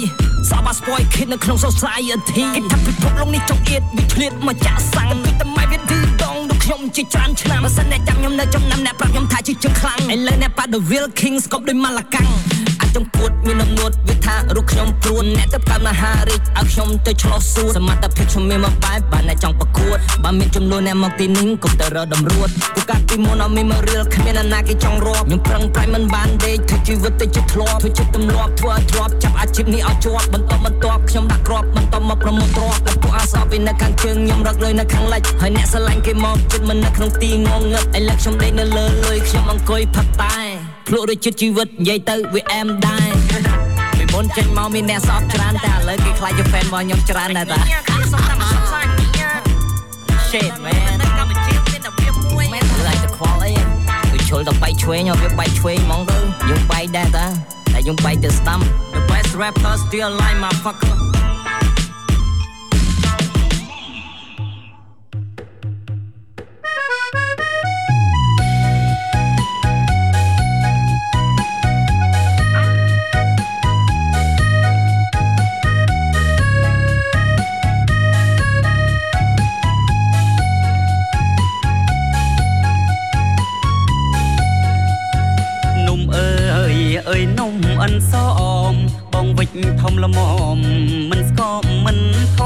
[0.49, 12.29] សប spoil kid នៅក្នុង society គេថាពិភពលោកនេះចង់អៀតវាឆ្លៀតមកចាក់សាំងពីតែម៉ែវាឌឺដងដូចខ្ញុំជាច្រើនឆ្នាំបើសិនអ្នកចាំខ្ញុំនៅចំណាំអ្នកប្រាប់ខ្ញុំថាជាជើងខ្លាំងឥឡូវអ្នកប៉ា The Real King ស្គប់ដោយម៉ាឡាកាំង
[12.95, 40.37] ចង្ពួតមានអំនួតវាថារូបខ្ញុំព្រួនអ្នកទៅកើតមហារាជឲ្យខ្ញុំទៅឆ្លោះសួរសមត្ថភាពខ្ញុំមានមកបែបបានតែចង់ប្រកួតបើមានចំនួនអ្នកមកទីនេះកុំទៅរកតម្រួតទូកាត់ពីមុនអត់មានមករៀលគ្មានអ្នកណាគេចង់រាប់ខ្ញុំប្រឹងប្រែងមិនបានដេកធ្វើជីវិតទៅជាធ្លាប់ធ្វើចិត្តទម្លាប់ធ្វើឲ្យធ្លាប់ចាប់អាជីពនេះឲ្យជាប់បន្តបន្តខ្ញុំដាក់គ្រាប់បន្តមកប្រមូលទ្រព្យតែពួកអាសោពីនៅខាងជើងខ្ញុំរកលុយនៅខាងលិចហើយអ្នកស្រឡាញ់គេមកចិត្តមិននៅក្នុងទីងងឹតឥឡូវខ្ញុំដេកនៅលើលុយខ្ញុំអង្គុយផឹកតែ
[40.87, 43.09] ភ្លក់ដូចចិត្តជីវិតនិយាយទៅវាអែមដែរ
[43.97, 47.59] ពីមុនចេញមកមានអ្នកសອບច្រើនតែឥឡូវគេខ្លាចជា fan របស់ខ្ញុំច្រើនដែរតា
[50.29, 53.51] Shit man កម្ពុជាមានតែវាមួយមិនឡាយតែខ្វល់អី
[54.11, 56.17] គឺជុលទៅបែកឆ្វេងឲ្យវាបែកឆ្វេងហ្មងទៅ
[56.49, 57.25] យើងបែកដែរតា
[57.73, 58.59] តែយើងបែកទៅស្ដាំ
[58.95, 60.95] The best rapper still alive my fucker
[87.87, 88.41] អិនសអ
[88.73, 88.75] ម
[89.13, 89.49] បងវិច
[89.81, 90.19] ធំល្ម
[90.55, 90.57] ម
[91.11, 91.99] មិនស្គមមិន
[92.35, 92.37] ថ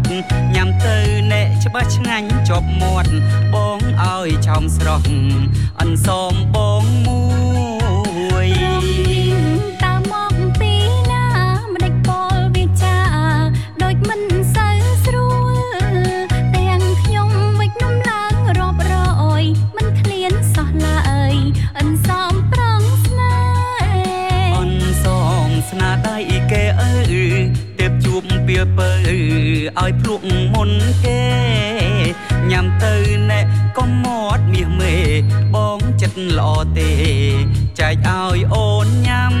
[0.00, 0.06] ត់
[0.54, 0.96] ញ៉ាំទៅ
[1.32, 3.12] អ្នកច្បាស់ឆ្ងាញ់ជាប់មាត់
[3.52, 5.08] បងឲ្យឆោមស្រស់
[5.80, 7.20] អិនសមបងមួ
[7.50, 7.51] យ
[28.52, 28.90] ពៀពើ
[29.80, 30.22] ឲ្យភ្លុក
[30.54, 30.70] មុន
[31.04, 31.22] គេ
[32.50, 32.94] ញ៉ាំទៅ
[33.30, 33.40] ណែ
[33.76, 34.94] ក៏មាត់មាសមេ
[35.54, 36.90] បងចិត្តល្អទេ
[37.78, 39.34] ចែកឲ្យអូនញ៉ាំ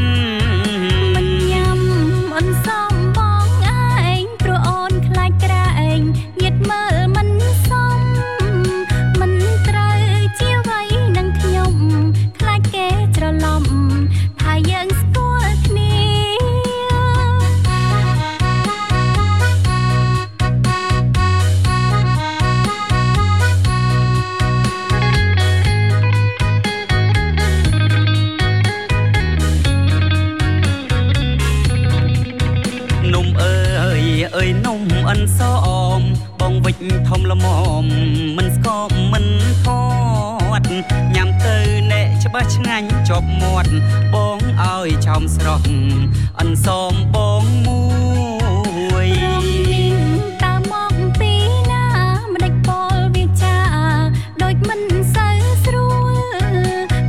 [42.82, 43.72] ញ់ជាប់មាត់
[44.12, 45.66] បងឲ្យឆោមស្រស់
[46.38, 47.82] អិនសមបងមួ
[49.06, 49.08] យ
[50.42, 51.32] តើមកពី
[51.70, 51.84] ណា
[52.32, 53.56] ម្ដេចពលវាចា
[54.42, 54.80] ដូចមិន
[55.14, 55.90] សូវស្រួ
[56.52, 56.56] ល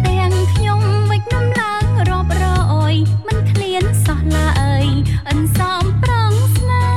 [0.06, 0.82] ទាំងខ្ញុំ
[1.12, 2.46] វិចនំឡើងរាប់រ
[2.92, 2.96] យ
[3.28, 4.86] មិនឃ្លានសោះឡើយ
[5.30, 6.88] អិនសំប្រងស្នេ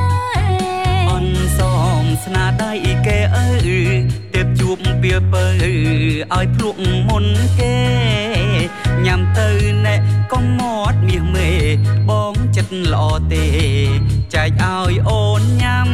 [1.05, 1.27] ហ៍អន
[1.57, 1.59] ស
[2.01, 2.73] មស្នាដៃ
[3.05, 3.47] គេអើ
[4.33, 5.45] ទៀបជួបពៀពើ
[6.35, 6.75] ឲ្យភ្លុក
[7.07, 7.25] មុន
[7.59, 8.36] គេ
[9.07, 9.49] ញ៉ាំទៅ
[9.85, 9.95] ណែ
[10.31, 11.49] ក៏មាត់មាសមេ
[12.09, 13.03] បងចិត្តល្អ
[13.33, 13.45] ទេ
[14.33, 15.89] ចែកឲ្យអូនញ៉ាំ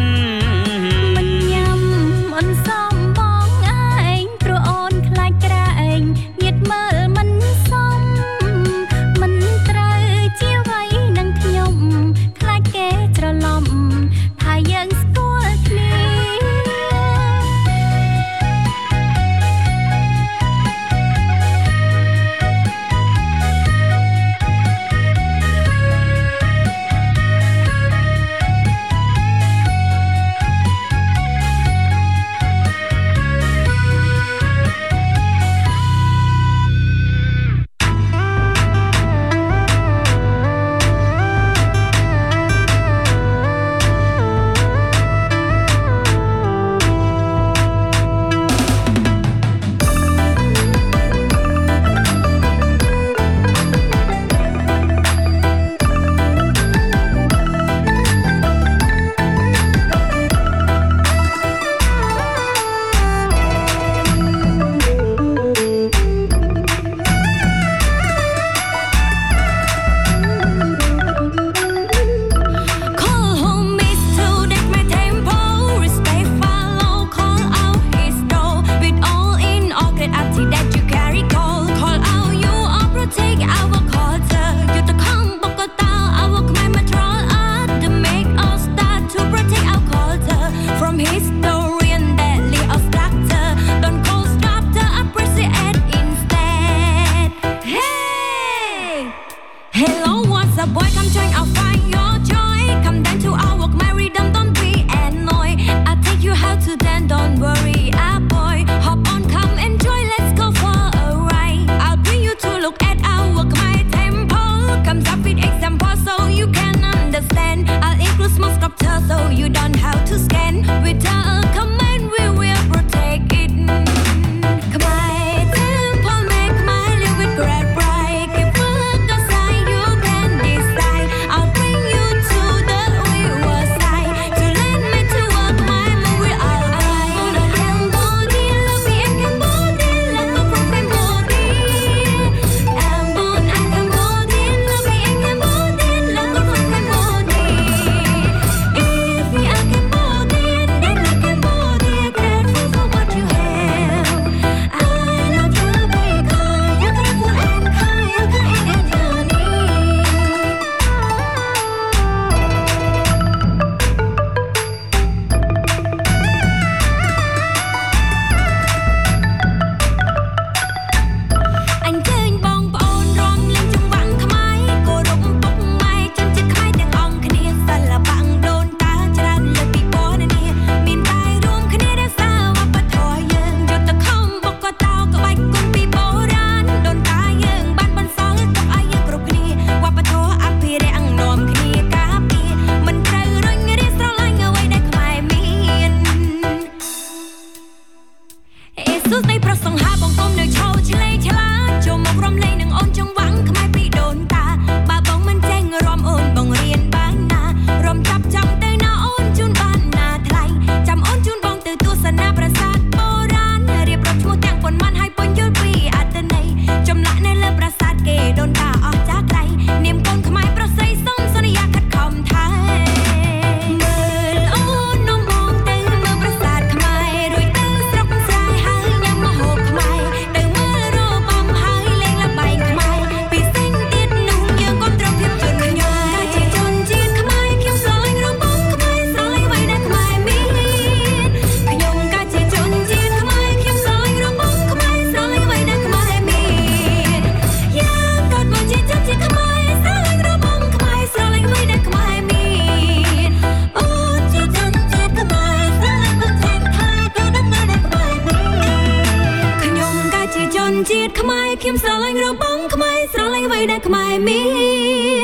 [260.92, 264.44] ជាតិខ្មែរខ្ញុំស្រឡាញ់របងខ្មែរស្រឡាញ់អ្វីដែលខ្មែរមា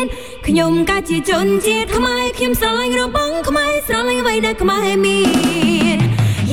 [0.01, 0.03] ន
[0.47, 5.19] ខ្ញុំក៏ជាជនជាតិខ្មែរខ្ញុំស្រឡាញ់របងខ្មែរស្រឡាញ់អ្វីដែលខ្មែរមា
[5.95, 5.97] ន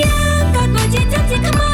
[0.00, 1.65] យ៉ាងកើតមកជាជនជាតិខ្មែរ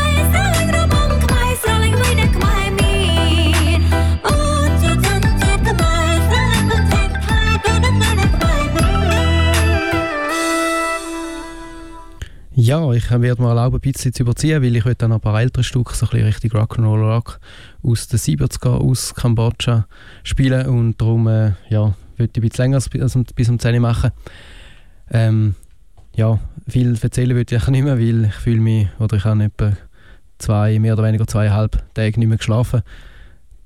[12.64, 15.40] Ja, ich werde mir erlauben, ein bisschen zu überziehen, weil ich heute dann ein paar
[15.40, 17.40] ältere Stücke, so ein richtig Rock'n'Roll Rock
[17.82, 19.88] aus den 70er aus Kambodscha
[20.22, 22.88] spielen und darum äh, ja, würde ich ein bisschen länger als
[23.34, 24.12] bis um 10 Uhr machen.
[25.10, 25.56] Ähm,
[26.14, 29.72] ja, viel erzählen würde ich nicht mehr, weil ich fühle mich, oder ich habe etwa
[30.38, 32.82] zwei, mehr oder weniger zweieinhalb Tage nicht mehr geschlafen.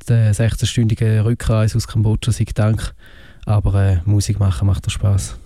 [0.09, 2.95] Der 16-stündige Rückreise aus Kambodscha sei Dank,
[3.45, 5.37] aber äh, Musik machen macht Spaß.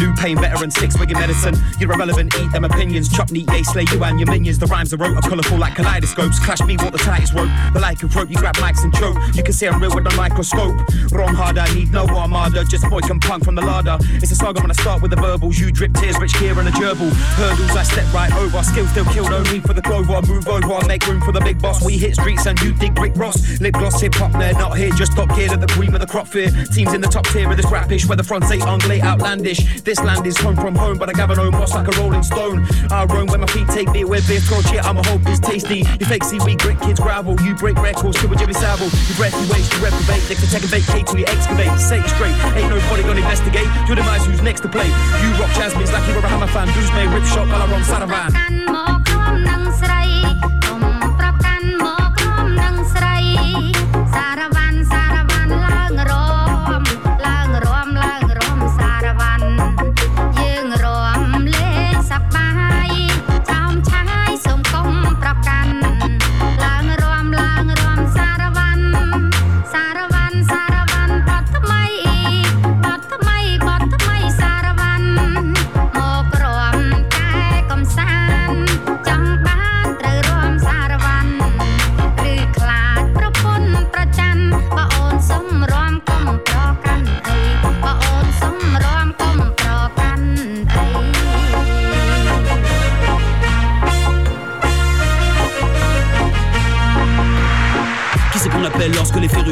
[0.00, 1.54] Undo pain six wigging medicine.
[1.78, 3.08] You're irrelevant, eat them opinions.
[3.08, 4.58] Chop neat, yay, slay you and your minions.
[4.58, 6.38] The rhymes are wrote are colourful like kaleidoscopes.
[6.38, 7.50] Clash me, what the tightest rope.
[7.72, 9.16] The like of rope, you grab mics and choke.
[9.34, 10.76] You can see I'm real with the microscope.
[11.12, 12.64] Wrong hard, I need no armada.
[12.64, 13.98] Just boy can punk from the larder.
[14.22, 15.58] It's a saga when I start with the verbals.
[15.58, 17.10] You drip tears, rich gear and a gerbil.
[17.36, 18.62] Hurdles I step right over.
[18.62, 20.14] Skill still kill, no need for the clover.
[20.14, 21.84] I move over, I make room for the big boss.
[21.84, 23.60] We hit streets and you dig Rick Ross.
[23.60, 24.90] Lip gloss, hip hop, they're not here.
[24.90, 26.50] Just top gear at the cream of the crop fear.
[26.72, 29.82] Teams in the top tier of this rapish, where the fronts ain't anglais outlandish.
[29.90, 32.64] This land is home from home, but I gather no moss like a rolling stone.
[32.92, 35.40] I roam where my feet take me, where beer torch, yeah, I'm a hope is
[35.40, 35.78] tasty.
[35.98, 37.34] You fake seaweed, grit kids gravel.
[37.40, 38.86] You break records, triple Jimmy Savile.
[38.86, 40.22] You breath, you waste, you reprobate.
[40.30, 41.76] Next to take a vacate till you excavate.
[41.80, 43.66] Say it straight, ain't nobody gonna investigate.
[43.88, 44.86] You're the demise who's next to play.
[44.86, 46.70] You rock jasmines like you're a hammer fan.
[46.70, 48.60] Blues may rip shot while I run Saravan.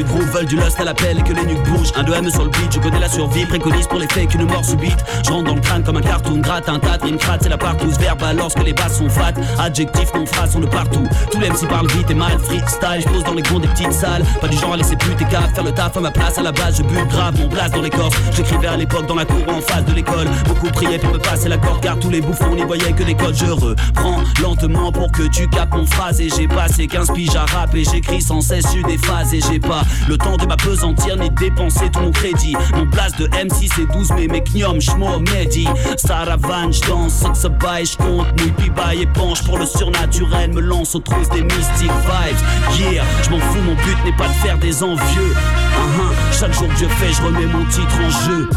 [0.03, 1.91] De veulent du lust à l'appel que les nuques bougent.
[1.95, 4.63] Un 2M sur le beat, je connais la survie, préconise pour les fakes une mort
[4.63, 5.03] subite.
[5.25, 7.57] Je rentre dans le crâne comme un cartoon, gratte un tas, une cratte, c'est la
[7.57, 9.33] partouze verbale lorsque les basses sont fat.
[9.57, 11.03] Adjectifs, non phrases sont de partout.
[11.31, 13.93] Tous les MC parlent vite et mal, freestyle, je pose dans les gonds des petites
[13.93, 14.23] salles.
[14.41, 16.37] Pas du genre à laisser plus tes caves, faire le taf à ma place.
[16.37, 19.15] À la base Je bute grave, mon place dans les corps J'écrivais à l'époque dans
[19.15, 20.27] la cour en face de l'école.
[20.45, 23.15] Beaucoup priaient pour me passer la corde car tous les bouffons n'y voyaient que des
[23.15, 23.35] codes.
[23.35, 26.21] Je reprends lentement pour que tu capes mon phrase.
[26.21, 29.33] Et j'ai passé 15 piges à rap et j'écris sans cesse sur des phases.
[29.33, 32.55] Et j'ai pas le temps de m'apesantir ni dépenser tout mon crédit.
[32.75, 35.67] Mon place de MC c'est 12 mais mes kniom, j'mo, medi
[35.97, 40.53] Saravan, j'danse, ça baille, j'compte Mouille, puis baille et penche pour le surnaturel.
[40.53, 42.79] Me lance aux trousses des mystic vibes.
[42.79, 45.33] Yeah, j'm'en fous, mon but n'est pas de faire des envieux.
[45.33, 48.49] Uh Chaque jour que je fais, je remets mon titre en jeu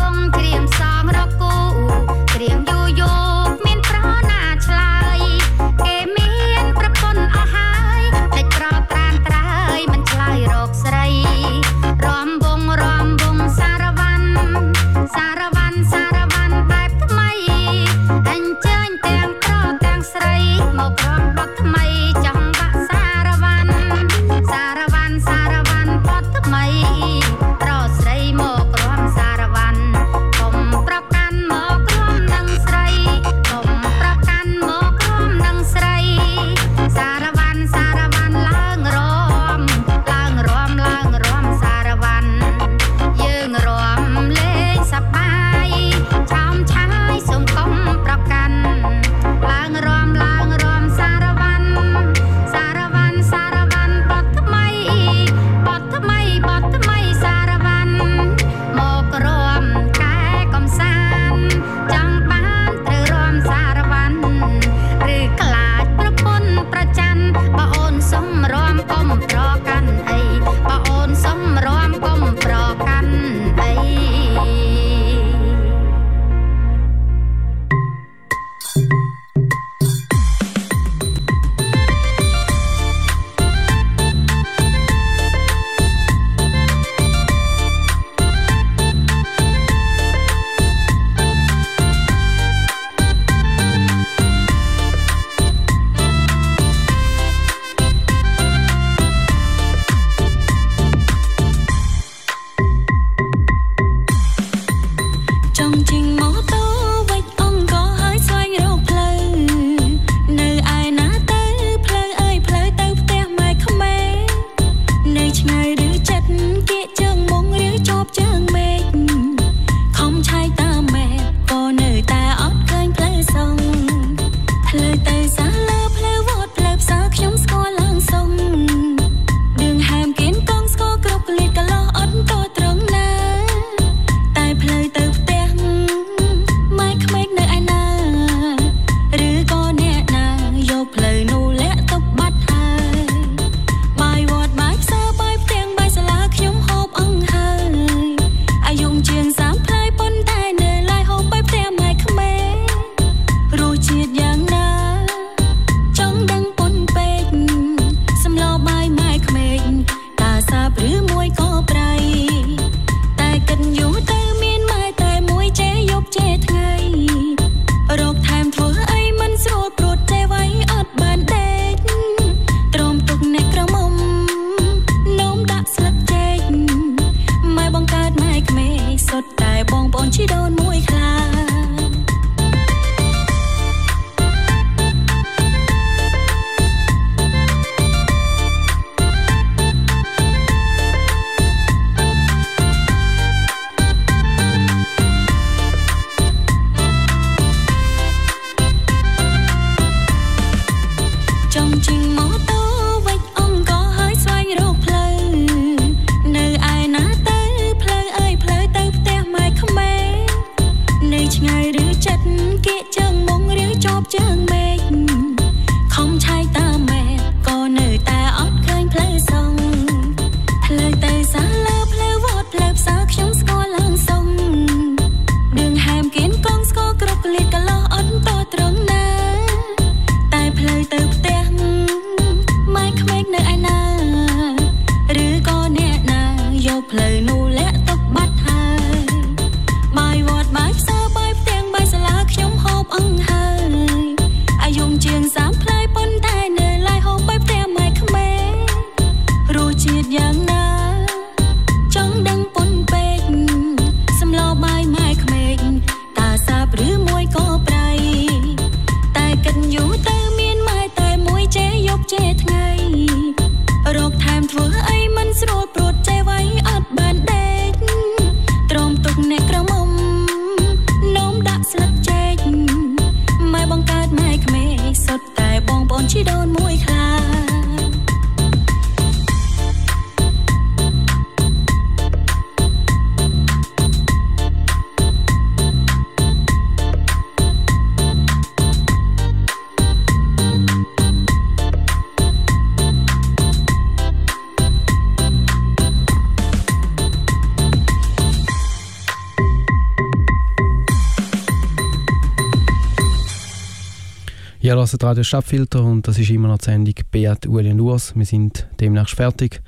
[304.83, 308.17] Ihr hört Radio Stadtfilter und das ist immer noch die Sendung Beat, Uli und Urs.
[308.17, 309.63] Wir sind demnächst fertig.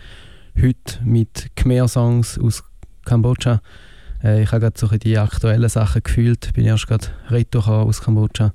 [0.61, 2.65] Heute mit Khmer-Songs aus
[3.05, 3.61] Kambodscha.
[4.24, 6.53] Äh, ich habe gerade so die aktuellen Sachen gefühlt.
[6.55, 8.55] Bin erst gerade retour aus Kambodscha.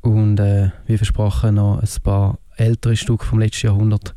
[0.00, 4.14] Und äh, wie versprochen noch ein paar ältere Stücke vom letzten Jahrhundert.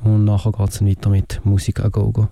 [0.00, 2.30] Und nachher geht es weiter mit Musik a Gogo.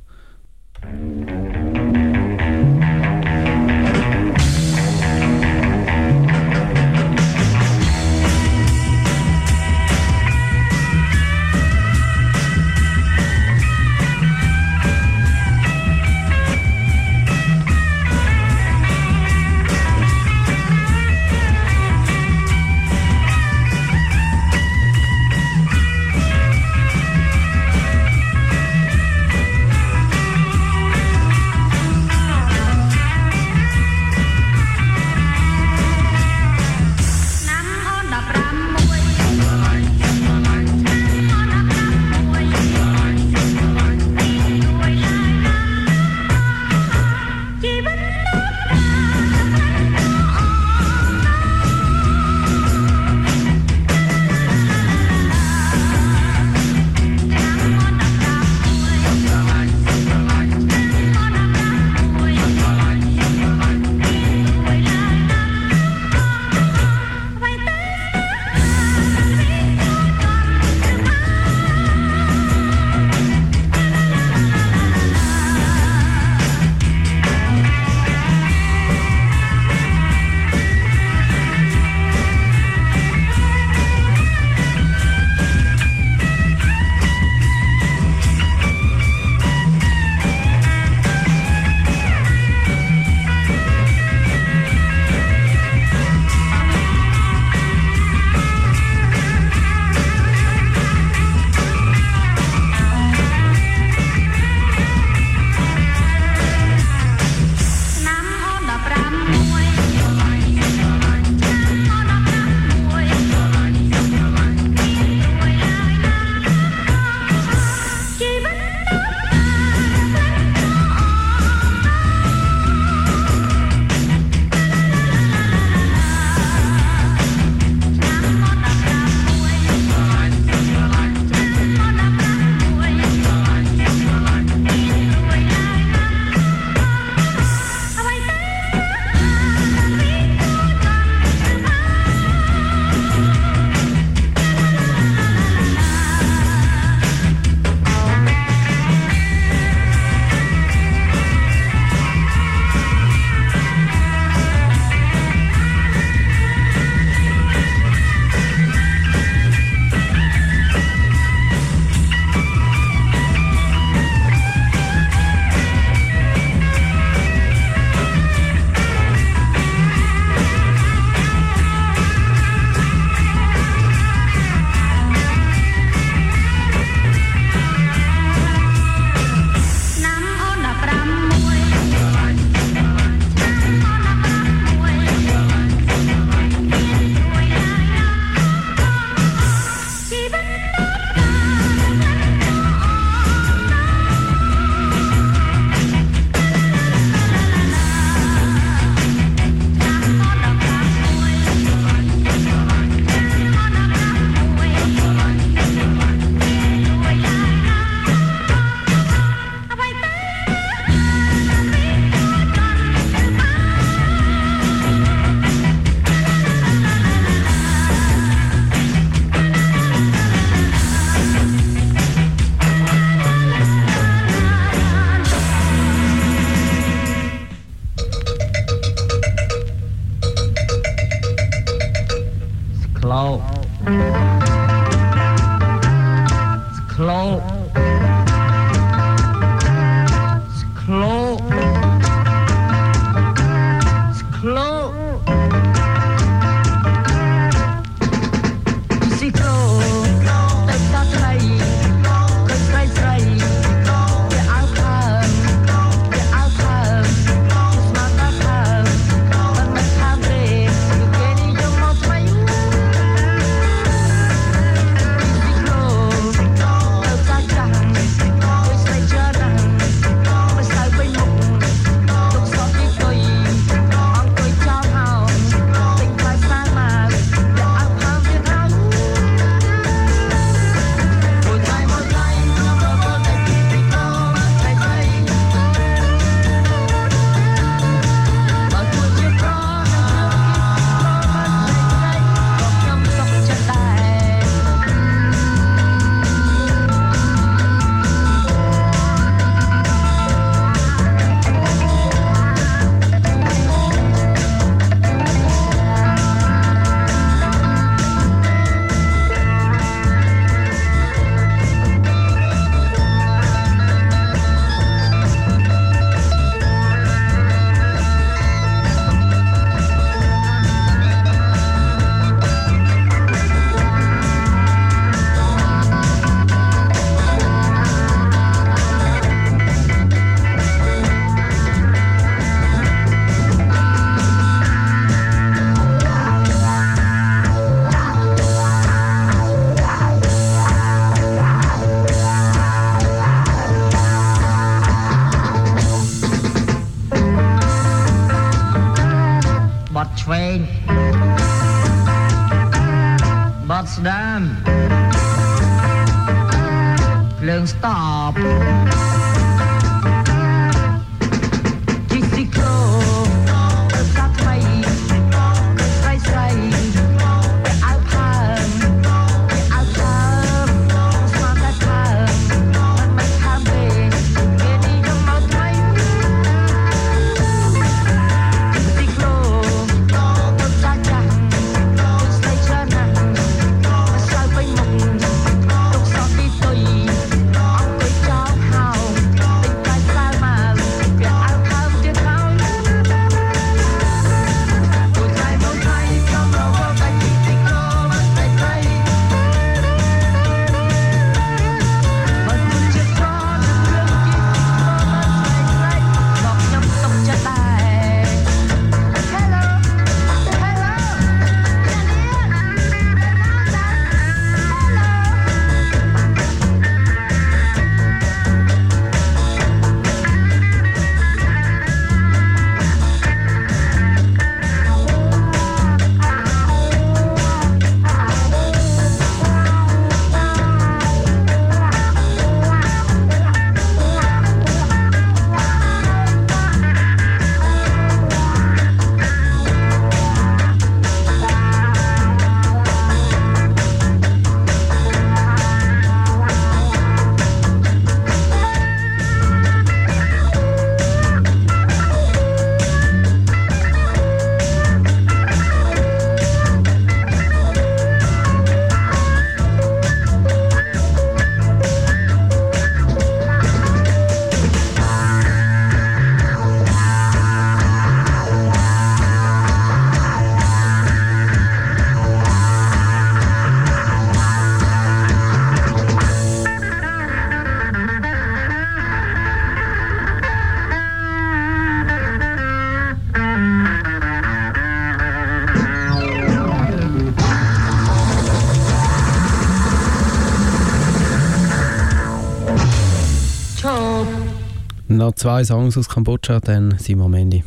[495.31, 497.63] noch zwei Songs aus Kambodscha, dann sind wir am Ende.